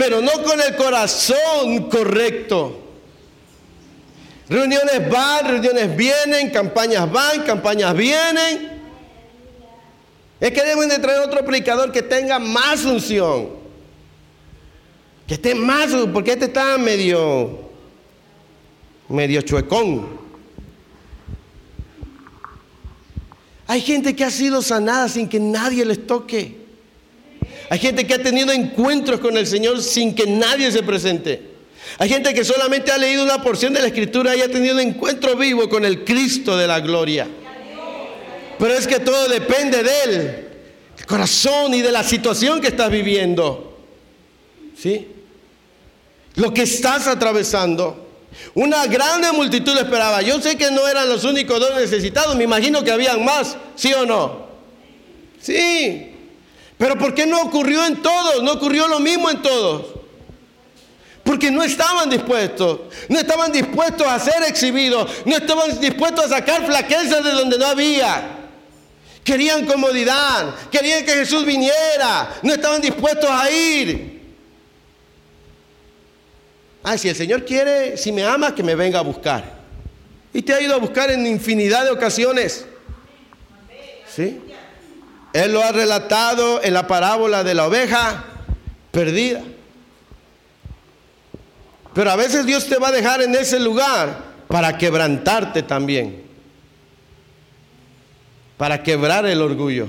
[0.00, 2.74] pero no con el corazón correcto?
[4.48, 8.80] Reuniones van, reuniones vienen, campañas van, campañas vienen.
[10.40, 13.50] Es que deben de traer otro predicador que tenga más unción.
[15.26, 17.60] Que esté más, porque este está medio,
[19.06, 20.18] medio chuecón.
[23.66, 26.59] Hay gente que ha sido sanada sin que nadie les toque.
[27.70, 31.40] Hay gente que ha tenido encuentros con el Señor sin que nadie se presente.
[31.98, 34.80] Hay gente que solamente ha leído una porción de la Escritura y ha tenido un
[34.80, 37.28] encuentro vivo con el Cristo de la gloria.
[38.58, 40.48] Pero es que todo depende de Él,
[40.98, 43.78] el corazón y de la situación que estás viviendo.
[44.76, 45.06] ¿Sí?
[46.34, 48.08] Lo que estás atravesando.
[48.54, 50.22] Una grande multitud esperaba.
[50.22, 53.94] Yo sé que no eran los únicos dos necesitados, me imagino que habían más, ¿sí
[53.94, 54.48] o no?
[55.40, 56.09] Sí.
[56.80, 58.42] Pero ¿por qué no ocurrió en todos?
[58.42, 59.84] No ocurrió lo mismo en todos.
[61.22, 66.64] Porque no estaban dispuestos, no estaban dispuestos a ser exhibidos, no estaban dispuestos a sacar
[66.64, 68.38] flaquezas de donde no había.
[69.22, 74.22] Querían comodidad, querían que Jesús viniera, no estaban dispuestos a ir.
[76.82, 79.44] Ah, si el Señor quiere, si me ama, que me venga a buscar.
[80.32, 82.64] Y te ha ido a buscar en infinidad de ocasiones.
[84.08, 84.40] ¿Sí?
[85.32, 88.24] Él lo ha relatado en la parábola de la oveja
[88.90, 89.42] perdida.
[91.94, 96.30] Pero a veces Dios te va a dejar en ese lugar para quebrantarte también
[98.60, 99.86] para quebrar el orgullo.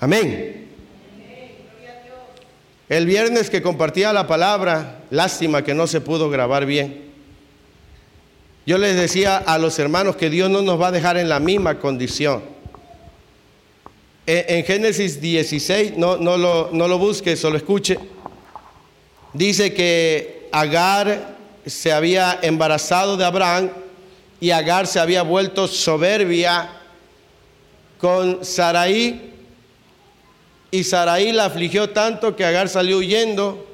[0.00, 0.66] Amén.
[2.88, 7.12] El viernes que compartía la palabra, lástima que no se pudo grabar bien.
[8.64, 11.38] Yo les decía a los hermanos que Dios no nos va a dejar en la
[11.38, 12.44] misma condición.
[14.32, 17.98] En, Génesis 16, no, no, lo, no lo busque, solo escuche.
[19.32, 21.34] Dice que Agar
[21.66, 23.70] se había embarazado de Abraham
[24.38, 26.70] y Agar se había vuelto soberbia
[27.98, 29.32] con Saraí.
[30.70, 33.66] Y Saraí la afligió tanto que Agar salió huyendo.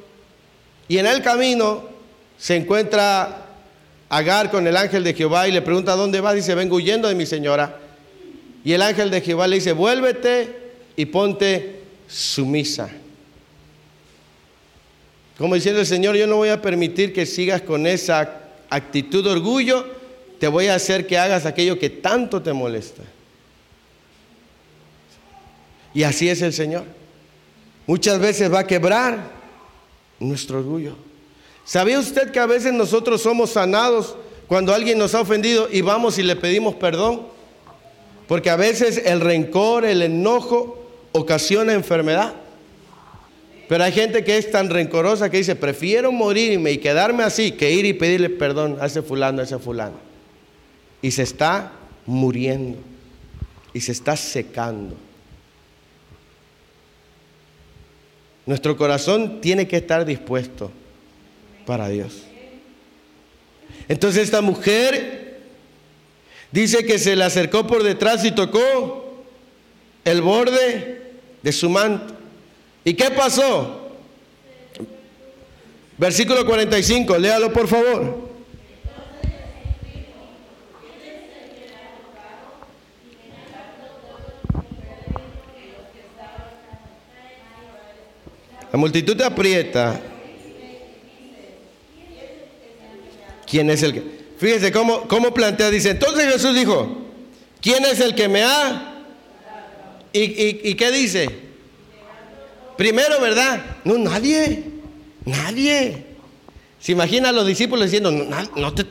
[0.88, 1.85] Y en el camino
[2.38, 3.45] se encuentra
[4.09, 7.14] Agar con el ángel de Jehová y le pregunta dónde va, dice vengo huyendo de
[7.14, 7.81] mi señora
[8.66, 12.90] y el ángel de Jehová le dice vuélvete y ponte sumisa.
[15.38, 19.31] Como diciendo el Señor, yo no voy a permitir que sigas con esa actitud de
[19.31, 19.87] orgullo
[20.40, 23.05] te voy a hacer que hagas aquello que tanto te molesta.
[25.94, 26.87] Y así es el Señor.
[27.87, 29.31] Muchas veces va a quebrar
[30.18, 30.96] nuestro orgullo.
[31.64, 34.16] ¿Sabía usted que a veces nosotros somos sanados
[34.48, 37.36] cuando alguien nos ha ofendido y vamos y le pedimos perdón?
[38.29, 42.35] Porque a veces el rencor, el enojo ocasiona enfermedad.
[43.69, 47.73] Pero hay gente que es tan rencorosa que dice, prefiero morirme y quedarme así que
[47.73, 50.07] ir y pedirle perdón a ese fulano, a ese fulano
[51.03, 51.73] y se está
[52.05, 52.79] muriendo
[53.73, 54.97] y se está secando.
[58.45, 60.71] Nuestro corazón tiene que estar dispuesto
[61.65, 62.23] para Dios.
[63.89, 65.26] Entonces esta mujer
[66.51, 69.25] dice que se le acercó por detrás y tocó
[70.05, 71.03] el borde
[71.43, 72.15] de su manto.
[72.85, 73.90] ¿Y qué pasó?
[75.99, 78.27] Versículo 45, léalo por favor.
[88.73, 90.01] La multitud aprieta.
[93.47, 94.15] ¿Quién es el que?
[94.39, 97.07] Fíjese cómo, cómo plantea, dice, entonces Jesús dijo,
[97.61, 98.97] ¿quién es el que me ha?
[100.13, 101.29] ¿Y, qué dice?
[102.77, 103.63] Primero, ¿verdad?
[103.85, 104.65] No, nadie,
[105.25, 106.05] nadie.
[106.81, 108.11] Se imagina a los discípulos diciendo,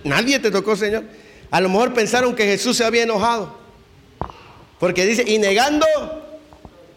[0.03, 1.03] nadie te tocó, Señor.
[1.51, 3.55] A lo mejor pensaron que Jesús se había enojado.
[4.79, 5.85] Porque dice, y negando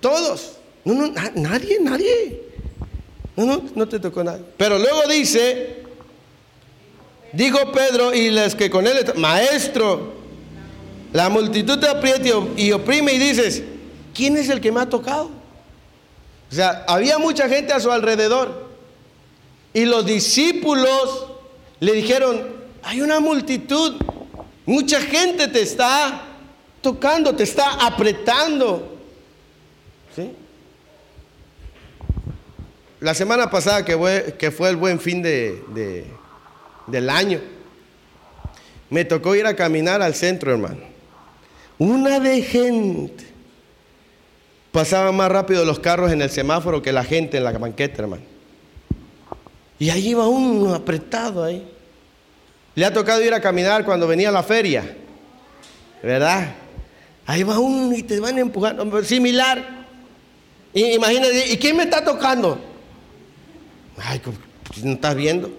[0.00, 0.56] todos.
[0.84, 2.42] No, no, nadie, nadie.
[3.36, 4.40] No, no, no te tocó nada.
[4.56, 5.84] Pero luego dice,
[7.32, 10.14] Dijo Pedro y los que con él, maestro,
[11.12, 13.62] la multitud te aprieta y oprime y dices,
[14.14, 15.30] ¿quién es el que me ha tocado?
[16.50, 18.68] O sea, había mucha gente a su alrededor.
[19.74, 21.26] Y los discípulos
[21.80, 22.42] le dijeron,
[22.82, 23.96] hay una multitud,
[24.64, 26.22] mucha gente te está
[26.80, 28.96] tocando, te está apretando.
[30.16, 30.32] ¿Sí?
[33.00, 36.06] La semana pasada que fue, que fue el buen fin de,
[36.90, 37.40] del año,
[38.90, 40.80] me tocó ir a caminar al centro, hermano.
[41.78, 43.26] Una de gente.
[44.72, 48.22] Pasaban más rápido los carros en el semáforo que la gente en la banqueta, hermano.
[49.78, 51.66] Y ahí iba uno apretado ahí.
[52.74, 54.96] Le ha tocado ir a caminar cuando venía a la feria,
[56.02, 56.54] ¿verdad?
[57.26, 59.86] Ahí va uno y te van empujando, similar.
[60.72, 62.58] imagínate, ¿y quién me está tocando?
[63.96, 64.20] Ay,
[64.82, 65.50] ¿no estás viendo?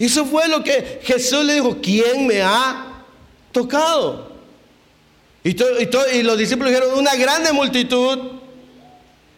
[0.00, 3.04] Eso fue lo que Jesús le dijo, ¿quién me ha
[3.52, 4.32] tocado?
[5.44, 8.18] Y, y los discípulos dijeron, una grande multitud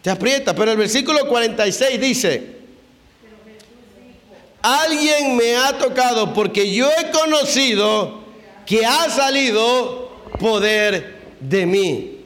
[0.02, 2.56] te aprieta, pero el versículo 46 dice,
[4.62, 8.22] alguien me ha tocado porque yo he conocido
[8.64, 12.21] que ha salido poder de mí.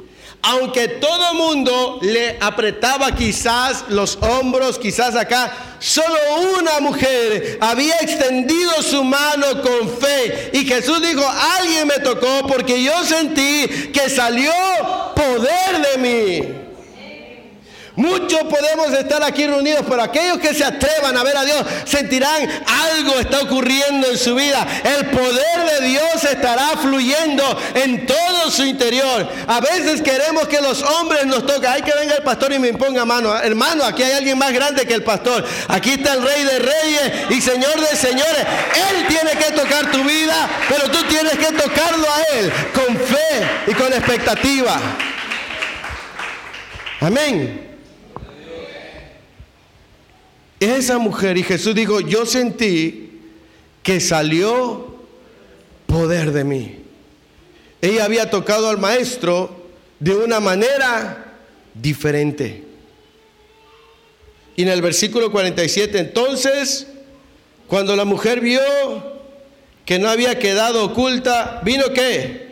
[0.49, 6.17] Aunque todo mundo le apretaba quizás los hombros, quizás acá, solo
[6.61, 10.51] una mujer había extendido su mano con fe.
[10.53, 11.29] Y Jesús dijo,
[11.59, 14.53] alguien me tocó porque yo sentí que salió
[15.17, 16.66] poder de mí.
[17.97, 22.47] Muchos podemos estar aquí reunidos, pero aquellos que se atrevan a ver a Dios sentirán
[22.67, 24.67] algo está ocurriendo en su vida.
[24.85, 29.27] El poder de Dios estará fluyendo en todo su interior.
[29.47, 31.71] A veces queremos que los hombres nos toquen.
[31.71, 33.35] Hay que venga el pastor y me imponga mano.
[33.35, 35.43] Hermano, aquí hay alguien más grande que el pastor.
[35.69, 38.47] Aquí está el rey de reyes y señor de señores.
[38.91, 43.71] Él tiene que tocar tu vida, pero tú tienes que tocarlo a Él con fe
[43.71, 44.79] y con expectativa.
[47.01, 47.66] Amén
[50.61, 53.21] esa mujer y Jesús dijo, yo sentí
[53.83, 54.97] que salió
[55.87, 56.79] poder de mí.
[57.81, 59.69] Ella había tocado al maestro
[60.01, 61.35] de una manera
[61.75, 62.65] diferente.
[64.57, 66.87] Y en el versículo 47, entonces,
[67.67, 68.61] cuando la mujer vio
[69.85, 72.47] que no había quedado oculta, vino qué?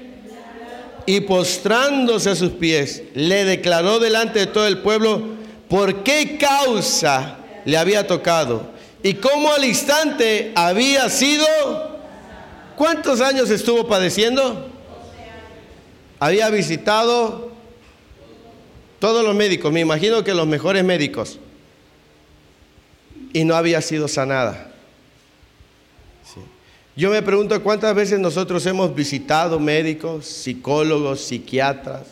[1.07, 5.23] Y postrándose a sus pies, le declaró delante de todo el pueblo,
[5.69, 8.71] ¿por qué causa le había tocado
[9.03, 11.47] y cómo al instante había sido...
[12.77, 14.69] ¿Cuántos años estuvo padeciendo?
[16.19, 17.53] Había visitado
[18.99, 21.39] todos los médicos, me imagino que los mejores médicos,
[23.33, 24.73] y no había sido sanada.
[26.97, 32.07] Yo me pregunto cuántas veces nosotros hemos visitado médicos, psicólogos, psiquiatras,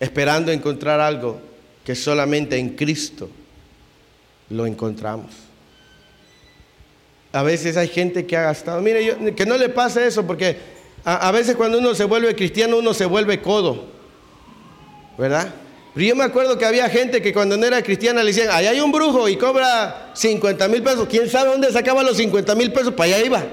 [0.00, 1.40] esperando encontrar algo
[1.84, 3.28] que solamente en Cristo
[4.54, 5.32] lo encontramos.
[7.32, 10.56] A veces hay gente que ha gastado, mire, que no le pase eso, porque
[11.04, 13.84] a, veces cuando uno se vuelve cristiano, uno se vuelve codo,
[15.18, 15.52] ¿verdad?
[15.94, 18.66] Pero yo me acuerdo que había gente que cuando no era cristiana le decían, ahí
[18.66, 21.06] hay un brujo y cobra 50 mil pesos.
[21.08, 22.94] ¿Quién sabe dónde sacaba los 50 mil pesos?
[22.94, 23.44] Para allá iba.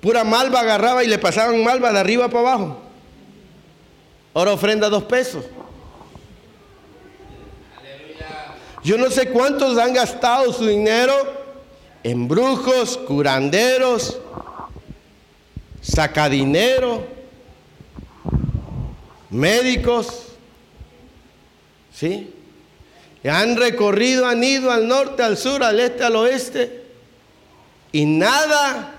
[0.00, 2.82] Pura malva agarraba y le pasaban malva de arriba para abajo.
[4.34, 5.44] Ahora ofrenda dos pesos.
[8.86, 11.12] Yo no sé cuántos han gastado su dinero
[12.04, 14.16] en brujos, curanderos,
[15.80, 17.04] sacadinero,
[19.28, 20.26] médicos,
[21.92, 22.32] ¿sí?
[23.28, 26.84] Han recorrido, han ido al norte, al sur, al este, al oeste,
[27.90, 28.94] y nada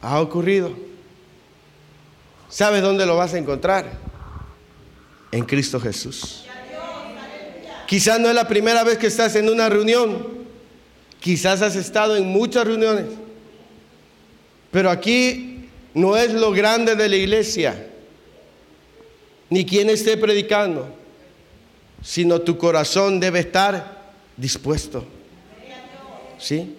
[0.00, 0.72] ha ocurrido.
[2.48, 3.92] ¿Sabes dónde lo vas a encontrar?
[5.30, 6.46] En Cristo Jesús.
[7.92, 10.26] Quizás no es la primera vez que estás en una reunión.
[11.20, 13.04] Quizás has estado en muchas reuniones.
[14.70, 17.86] Pero aquí no es lo grande de la iglesia,
[19.50, 20.88] ni quien esté predicando,
[22.02, 25.04] sino tu corazón debe estar dispuesto.
[26.38, 26.74] ¿Sí?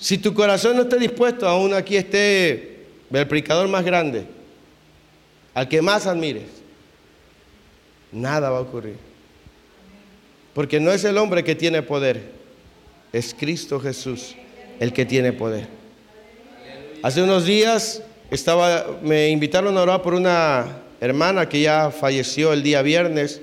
[0.00, 4.26] Si tu corazón no está dispuesto, aún aquí esté el predicador más grande,
[5.54, 6.48] al que más admires,
[8.10, 9.06] nada va a ocurrir.
[10.54, 12.22] Porque no es el hombre que tiene poder,
[13.12, 14.34] es Cristo Jesús
[14.80, 15.66] el que tiene poder.
[17.02, 22.62] Hace unos días estaba, me invitaron a orar por una hermana que ya falleció el
[22.62, 23.40] día viernes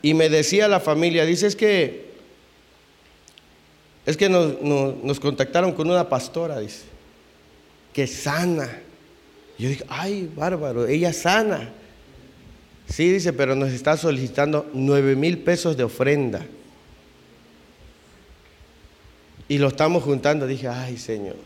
[0.00, 2.04] y me decía la familia, dice es que
[4.06, 6.82] Es que nos, nos contactaron con una pastora, dice,
[7.92, 8.68] que sana.
[9.58, 11.72] Yo dije, ay, bárbaro, ella sana.
[12.88, 16.44] Sí, dice, pero nos está solicitando nueve mil pesos de ofrenda.
[19.48, 20.46] Y lo estamos juntando.
[20.46, 21.36] Dije, ay, Señor.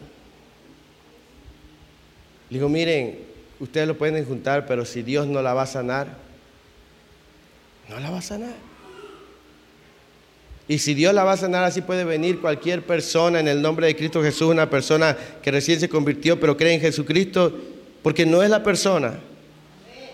[2.50, 3.18] Le digo, miren,
[3.60, 6.16] ustedes lo pueden juntar, pero si Dios no la va a sanar,
[7.88, 8.54] no la va a sanar.
[10.66, 13.86] Y si Dios la va a sanar, así puede venir cualquier persona en el nombre
[13.86, 17.56] de Cristo Jesús, una persona que recién se convirtió, pero cree en Jesucristo,
[18.02, 19.18] porque no es la persona,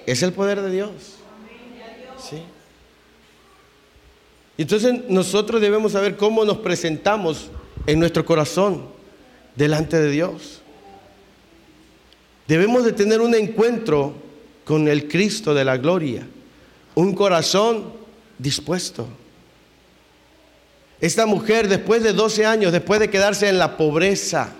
[0.07, 1.14] es el poder de Dios.
[2.29, 2.39] ¿Sí?
[4.57, 7.51] Entonces nosotros debemos saber cómo nos presentamos
[7.87, 8.87] en nuestro corazón
[9.57, 10.61] delante de Dios.
[12.47, 14.15] Debemos de tener un encuentro
[14.65, 16.27] con el Cristo de la gloria,
[16.95, 17.93] un corazón
[18.39, 19.09] dispuesto.
[21.01, 24.53] Esta mujer después de 12 años, después de quedarse en la pobreza,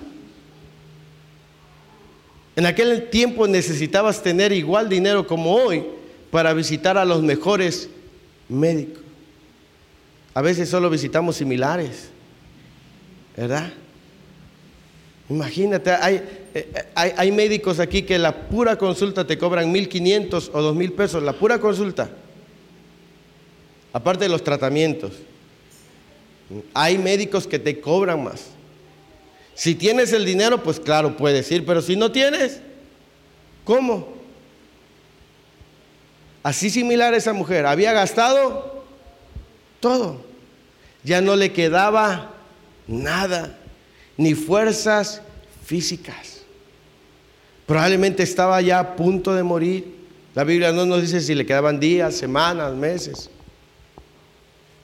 [2.57, 5.85] en aquel tiempo necesitabas tener igual dinero como hoy
[6.35, 7.89] para visitar a los mejores
[8.49, 9.05] médicos.
[10.35, 12.09] A veces solo visitamos similares,
[13.37, 13.73] ¿verdad?
[15.31, 16.25] Imagínate, hay,
[16.97, 21.61] hay, médicos aquí que la pura consulta te cobran 1.500 o 2.000 pesos, la pura
[21.61, 22.11] consulta.
[23.93, 25.13] Aparte de los tratamientos.
[26.75, 28.47] Hay médicos que te cobran más.
[29.55, 32.61] Si tienes el dinero, pues claro, puedes ir, pero si no tienes,
[33.65, 34.24] ¿cómo?
[36.45, 38.85] Así similar a esa mujer, había gastado
[39.81, 40.21] todo.
[41.03, 42.35] Ya no le quedaba
[42.87, 43.59] nada,
[44.19, 45.23] ni fuerzas
[45.65, 46.43] físicas.
[47.65, 49.95] Probablemente estaba ya a punto de morir.
[50.35, 53.31] La Biblia no nos dice si le quedaban días, semanas, meses.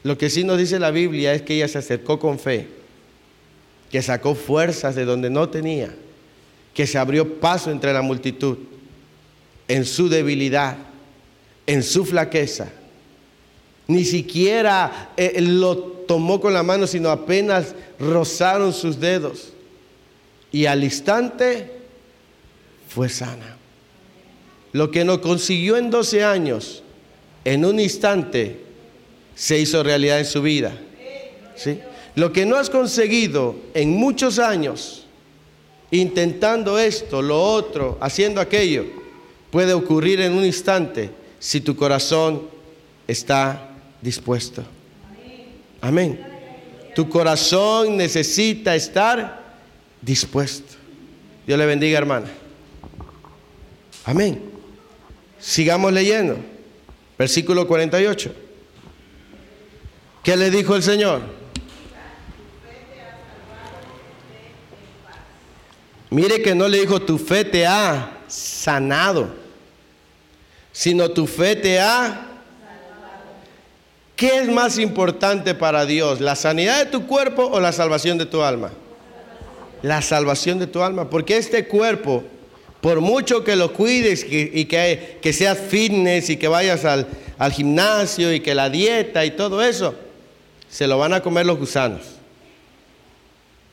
[0.02, 2.68] Lo que sí nos dice la Biblia es que ella se acercó con fe,
[3.90, 5.94] que sacó fuerzas de donde no tenía,
[6.72, 8.56] que se abrió paso entre la multitud,
[9.68, 10.78] en su debilidad,
[11.70, 12.68] en su flaqueza.
[13.86, 19.52] Ni siquiera eh, lo tomó con la mano, sino apenas rozaron sus dedos.
[20.50, 21.70] Y al instante
[22.88, 23.56] fue sana.
[24.72, 26.82] Lo que no consiguió en 12 años,
[27.44, 28.58] en un instante
[29.36, 30.76] se hizo realidad en su vida.
[31.54, 31.78] ¿Sí?
[32.16, 35.06] Lo que no has conseguido en muchos años,
[35.92, 38.86] intentando esto, lo otro, haciendo aquello,
[39.52, 42.42] puede ocurrir en un instante si tu corazón
[43.08, 43.70] está
[44.00, 44.62] dispuesto.
[45.80, 46.24] Amén.
[46.94, 49.42] Tu corazón necesita estar
[50.00, 50.74] dispuesto.
[51.46, 52.28] Dios le bendiga, hermana.
[54.04, 54.40] Amén.
[55.40, 56.36] Sigamos leyendo.
[57.18, 58.32] Versículo 48.
[60.22, 61.22] ¿Qué le dijo el Señor?
[66.10, 69.32] Mire que no le dijo tu fe te ha sanado,
[70.72, 72.26] sino tu fe te ha...
[74.16, 76.20] ¿Qué es más importante para Dios?
[76.20, 78.70] ¿La sanidad de tu cuerpo o la salvación de tu alma?
[79.82, 82.24] La salvación de tu alma, porque este cuerpo
[82.80, 87.06] por mucho que lo cuides y que, que seas fitness y que vayas al,
[87.36, 89.94] al gimnasio y que la dieta y todo eso,
[90.68, 92.00] se lo van a comer los gusanos.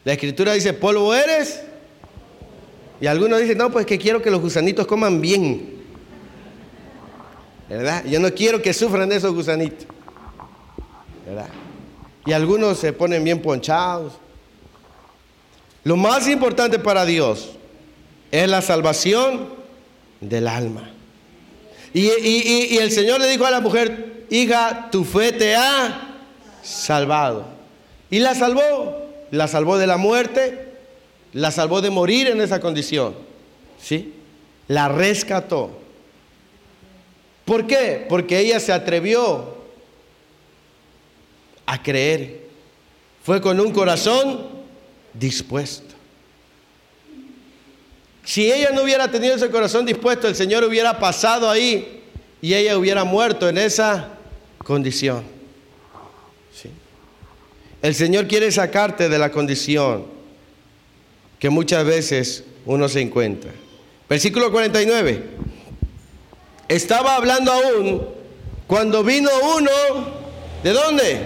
[0.04, 1.62] La escritura dice, polvo eres.
[3.00, 5.77] Y algunos dicen, no, pues que quiero que los gusanitos coman bien.
[7.70, 8.06] ¿Verdad?
[8.06, 9.88] Yo no quiero que sufran esos gusanitos.
[11.26, 11.50] ¿Verdad?
[12.26, 14.14] Y algunos se ponen bien ponchados.
[15.84, 17.52] Lo más importante para Dios
[18.32, 19.48] es la salvación
[20.20, 20.90] del alma.
[21.94, 26.18] Y, el Señor le dijo a la mujer, hija, tu fe te ha
[26.62, 27.46] salvado.
[28.10, 30.74] Y la salvó, la salvó de la muerte,
[31.34, 33.16] la salvó de morir en esa condición.
[33.82, 34.14] ¿Sí?
[34.68, 35.87] La rescató.
[37.48, 38.06] ¿Por qué?
[38.10, 39.56] Porque ella se atrevió
[41.66, 42.42] a creer.
[43.24, 44.50] Fue con un corazón
[45.14, 45.96] dispuesto.
[48.26, 52.04] Si ella no hubiera tenido ese corazón dispuesto, el Señor hubiera pasado ahí
[52.42, 54.10] y ella hubiera muerto en esa
[54.58, 55.24] condición.
[57.82, 60.06] El Señor quiere sacarte de la condición
[61.40, 63.52] que muchas veces uno se encuentra.
[64.10, 65.47] Versículo 49.
[66.68, 68.08] Estaba hablando aún
[68.68, 69.72] cuando vino uno,
[70.64, 71.22] ¿de dónde?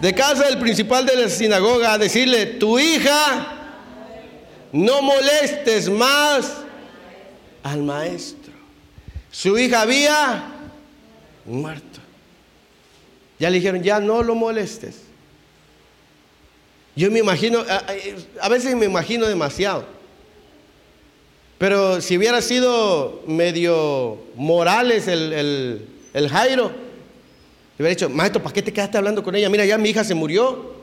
[0.00, 3.62] De casa del principal de la sinagoga a decirle, tu hija
[4.72, 6.62] no molestes más
[7.62, 8.52] al maestro.
[9.30, 10.44] Su hija había
[11.44, 12.00] muerto.
[13.38, 14.96] Ya le dijeron, ya no lo molestes.
[16.94, 17.64] Yo me imagino,
[18.40, 19.86] a, veces me imagino demasiado.
[21.62, 26.72] Pero si hubiera sido medio Morales el, el, Jairo,
[27.78, 29.48] le hubiera dicho, maestro, ¿para qué te quedaste hablando con ella?
[29.48, 30.74] Mira, ya mi hija se murió.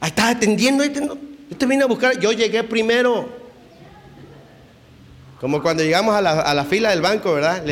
[0.00, 0.82] Ahí estás atendiendo.
[0.84, 2.20] Ahí yo te vine a buscar.
[2.20, 3.26] Yo llegué primero.
[5.40, 7.64] Como cuando llegamos a la, a la fila del banco, ¿verdad?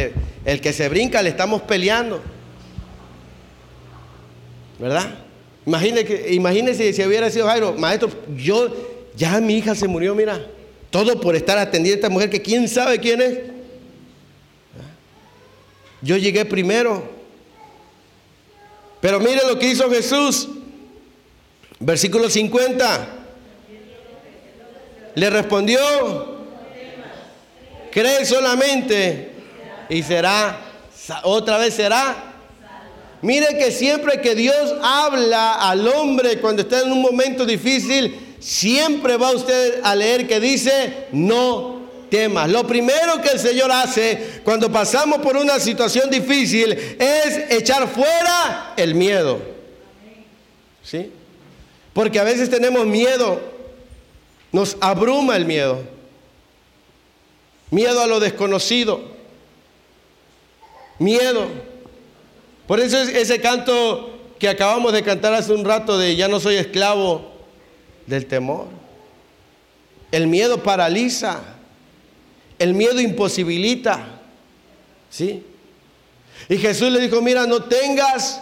[0.46, 2.22] el que se brinca le estamos peleando.
[4.78, 5.11] ¿Verdad?
[5.66, 8.74] Imagínese, imagínese si hubiera sido Jairo, maestro, yo,
[9.14, 10.55] ya mi hija se murió, mira.
[10.97, 13.38] Todo por estar atendiendo a esta mujer que quién sabe quién es.
[16.01, 17.07] Yo llegué primero.
[19.03, 20.49] Pero mire lo que hizo Jesús.
[21.80, 23.09] Versículo 50.
[25.16, 25.78] Le respondió,
[27.92, 29.32] cree solamente
[29.90, 30.59] y será,
[31.24, 32.36] otra vez será.
[33.20, 39.16] Mire que siempre que Dios habla al hombre cuando está en un momento difícil, siempre
[39.16, 41.76] va usted a leer que dice, no
[42.11, 42.51] temas.
[42.51, 48.74] Lo primero que el Señor hace cuando pasamos por una situación difícil es echar fuera
[48.76, 49.41] el miedo.
[50.82, 51.11] ¿Sí?
[51.93, 53.41] Porque a veces tenemos miedo,
[54.53, 55.82] nos abruma el miedo.
[57.70, 59.01] Miedo a lo desconocido.
[60.99, 61.47] Miedo.
[62.66, 66.41] Por eso es ese canto que acabamos de cantar hace un rato de ya no
[66.41, 67.36] soy esclavo
[68.07, 68.66] del temor.
[70.11, 71.40] El miedo paraliza.
[72.59, 74.20] El miedo imposibilita.
[75.11, 75.44] ¿Sí?
[76.48, 78.40] Y Jesús le dijo, mira, no tengas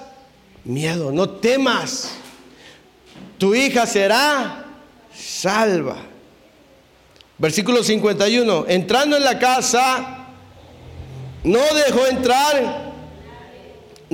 [0.64, 2.12] miedo, no temas.
[3.38, 4.66] Tu hija será
[5.14, 5.96] salva.
[7.38, 8.66] Versículo 51.
[8.68, 10.26] Entrando en la casa,
[11.42, 12.92] no dejó entrar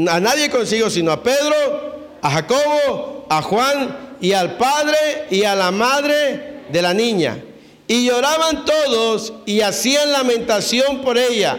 [0.08, 5.54] a nadie consigo, sino a Pedro, a Jacobo, a Juan y al padre y a
[5.54, 7.42] la madre de la niña.
[7.86, 11.58] Y lloraban todos y hacían lamentación por ella.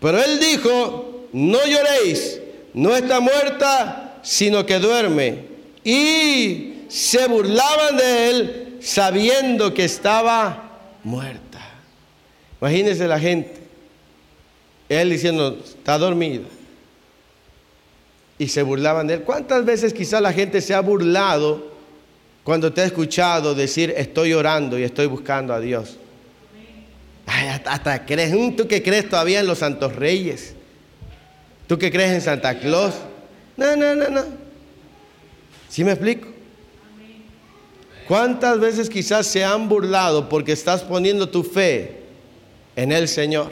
[0.00, 2.40] Pero él dijo, no lloréis,
[2.74, 5.46] no está muerta, sino que duerme.
[5.82, 11.60] Y se burlaban de él sabiendo que estaba muerta.
[12.60, 13.62] Imagínense la gente.
[14.88, 16.44] Él diciendo, está dormida.
[18.38, 19.22] Y se burlaban de él.
[19.22, 21.73] ¿Cuántas veces quizás la gente se ha burlado
[22.44, 25.98] cuando te ha escuchado decir, estoy orando y estoy buscando a Dios?
[27.26, 30.54] hasta, crees, mm, tú que crees todavía en los santos reyes.
[31.66, 32.94] Tú que crees en Santa Claus.
[33.56, 34.24] No, no, no, no.
[35.70, 36.28] ¿Sí me explico?
[38.06, 42.02] ¿Cuántas veces quizás se han burlado porque estás poniendo tu fe
[42.76, 43.50] en el Señor?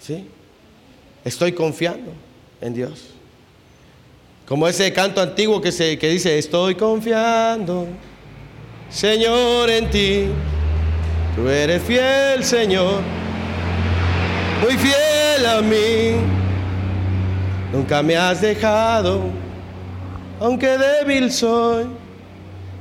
[0.00, 0.28] ¿Sí?
[1.24, 2.12] Estoy confiando
[2.60, 3.14] en Dios.
[4.48, 7.86] Como ese canto antiguo que, se, que dice, estoy confiando,
[8.88, 10.24] Señor, en ti.
[11.36, 13.02] Tú eres fiel, Señor,
[14.62, 16.16] muy fiel a mí.
[17.74, 19.24] Nunca me has dejado,
[20.40, 21.84] aunque débil soy.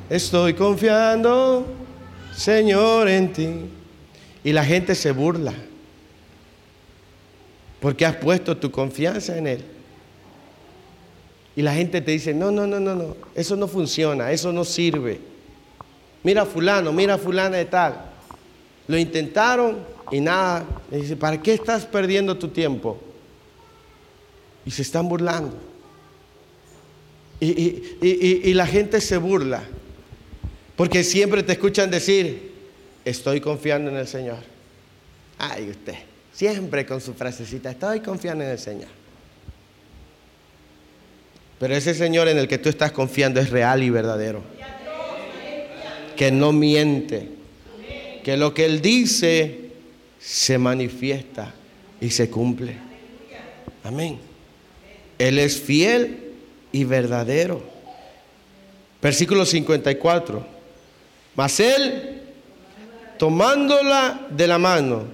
[0.10, 1.68] Estoy confiando,
[2.34, 3.50] Señor, en ti.
[4.42, 5.54] Y la gente se burla.
[7.82, 9.77] Porque has puesto tu confianza en Él.
[11.58, 14.64] Y la gente te dice, no, no, no, no, no, eso no funciona, eso no
[14.64, 15.20] sirve.
[16.22, 17.96] Mira fulano, mira fulana de tal.
[18.88, 19.80] Lo intentaron
[20.12, 20.64] y nada.
[20.92, 23.00] Le dice, ¿para qué estás perdiendo tu tiempo?
[24.68, 25.58] Y se están burlando.
[27.40, 29.64] Y, y la gente se burla.
[30.76, 32.52] Porque siempre te escuchan decir,
[33.04, 34.38] estoy confiando en el Señor.
[35.40, 35.96] Ay, usted.
[36.32, 38.97] Siempre con su frasecita, estoy confiando en el Señor.
[41.60, 44.42] Pero ese Señor en el que tú estás confiando es real y verdadero.
[46.16, 47.30] Que no miente.
[48.24, 49.72] Que lo que Él dice
[50.20, 51.54] se manifiesta
[52.00, 52.78] y se cumple.
[53.84, 54.20] Amén.
[55.18, 56.34] Él es fiel
[56.72, 57.64] y verdadero.
[59.02, 60.46] Versículo 54.
[61.36, 62.22] Mas Él,
[63.18, 65.06] tomándola de la mano,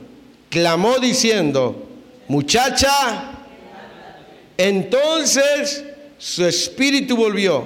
[0.50, 1.88] clamó diciendo,
[2.28, 3.32] muchacha,
[4.58, 5.86] entonces
[6.24, 7.66] su espíritu volvió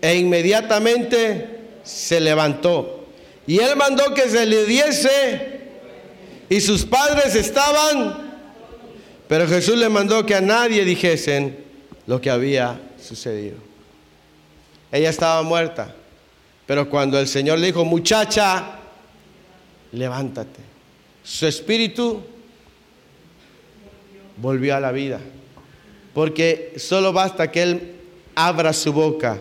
[0.00, 3.06] e inmediatamente se levantó.
[3.46, 5.60] Y él mandó que se le diese
[6.48, 8.40] y sus padres estaban,
[9.28, 11.56] pero Jesús le mandó que a nadie dijesen
[12.06, 13.56] lo que había sucedido.
[14.90, 15.94] Ella estaba muerta,
[16.66, 18.78] pero cuando el Señor le dijo, muchacha,
[19.92, 20.74] levántate
[21.24, 22.22] su espíritu
[24.36, 25.20] volvió a la vida.
[26.14, 27.94] Porque solo basta que Él
[28.34, 29.38] abra su boca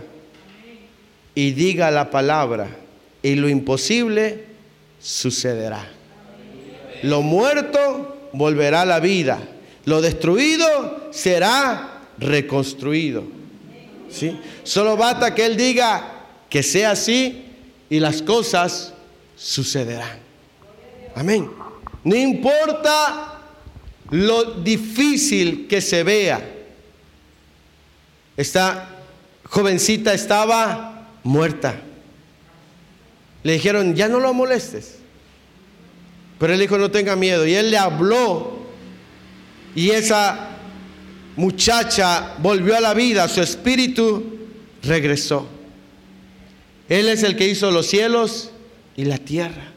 [1.36, 2.68] y diga la palabra
[3.22, 4.46] y lo imposible
[5.00, 5.88] sucederá.
[7.04, 9.40] Lo muerto volverá a la vida.
[9.86, 13.24] Lo destruido será reconstruido.
[14.10, 14.38] ¿Sí?
[14.64, 17.46] Solo basta que Él diga que sea así
[17.90, 18.94] y las cosas
[19.36, 20.20] sucederán.
[21.16, 21.50] Amén.
[22.04, 23.40] No importa
[24.10, 26.53] lo difícil que se vea.
[28.38, 28.90] Esta
[29.46, 31.76] jovencita estaba muerta.
[33.44, 35.00] Le dijeron, ya no lo molestes.
[36.40, 37.46] Pero él dijo, no tenga miedo.
[37.46, 38.64] Y él le habló.
[39.76, 40.50] Y esa
[41.36, 43.28] muchacha volvió a la vida.
[43.28, 44.40] Su espíritu
[44.84, 45.48] regresó.
[46.90, 48.52] Él es el que hizo los cielos
[48.96, 49.72] y la tierra.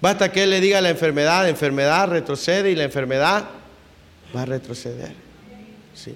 [0.00, 3.48] Basta que Él le diga la enfermedad, la enfermedad retrocede y la enfermedad
[4.34, 5.14] va a retroceder.
[5.94, 6.14] ¿Sí?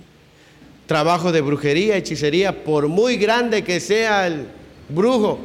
[0.90, 4.48] Trabajo de brujería, hechicería, por muy grande que sea el
[4.88, 5.38] brujo,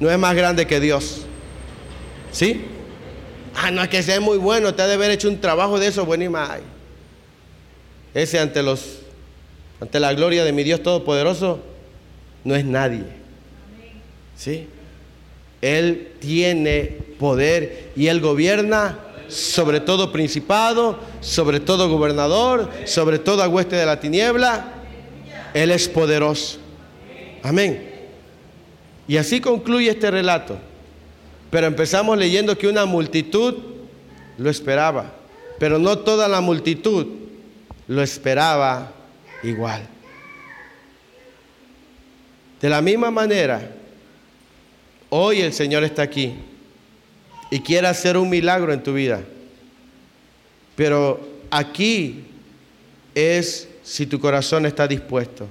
[0.00, 1.20] no es más grande que Dios.
[2.32, 2.62] ¿Sí?
[3.54, 5.86] Ah, no es que sea muy bueno, te ha de haber hecho un trabajo de
[5.86, 6.40] eso buenísimo.
[8.14, 8.98] Ese ante los
[9.80, 11.60] ante la gloria de mi Dios todopoderoso
[12.42, 13.04] no es nadie.
[14.36, 14.66] ¿Sí?
[15.62, 18.98] Él tiene poder y él gobierna
[19.28, 24.72] sobre todo principado, sobre todo gobernador, sobre toda hueste de la tiniebla.
[25.52, 26.58] Él es poderoso.
[27.42, 27.90] Amén.
[29.06, 30.58] Y así concluye este relato.
[31.50, 33.54] Pero empezamos leyendo que una multitud
[34.38, 35.12] lo esperaba,
[35.58, 37.06] pero no toda la multitud
[37.86, 38.92] lo esperaba
[39.42, 39.86] igual.
[42.60, 43.70] De la misma manera,
[45.10, 46.34] hoy el Señor está aquí
[47.54, 49.22] y quiere hacer un milagro en tu vida.
[50.74, 51.20] Pero
[51.52, 52.24] aquí
[53.14, 55.46] es si tu corazón está dispuesto.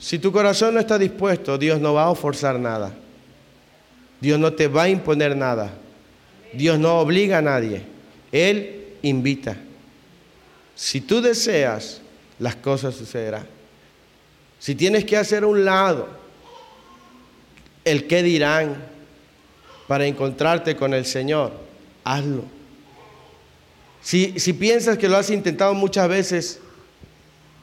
[0.00, 2.92] Si tu corazón no está dispuesto, Dios no va a forzar nada.
[4.20, 5.70] Dios no te va a imponer nada.
[6.52, 7.82] Dios no obliga a nadie.
[8.32, 9.56] Él invita.
[10.74, 12.00] Si tú deseas,
[12.40, 13.46] las cosas sucederán.
[14.58, 16.08] Si tienes que hacer un lado
[17.84, 18.97] el qué dirán
[19.88, 21.52] para encontrarte con el Señor,
[22.04, 22.44] hazlo.
[24.00, 26.60] Si, si piensas que lo has intentado muchas veces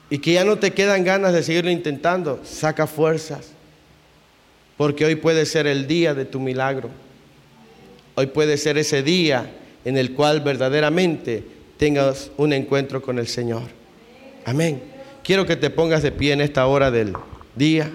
[0.10, 3.56] y que ya no te quedan ganas de seguirlo intentando, saca fuerzas
[4.78, 6.90] porque hoy puede ser el día de tu milagro.
[8.16, 9.50] Hoy puede ser ese día
[9.84, 11.44] en el cual verdaderamente
[11.78, 13.64] tengas un encuentro con el Señor.
[14.46, 14.82] Amén.
[15.24, 17.14] Quiero que te pongas de pie en esta hora del
[17.56, 17.90] día.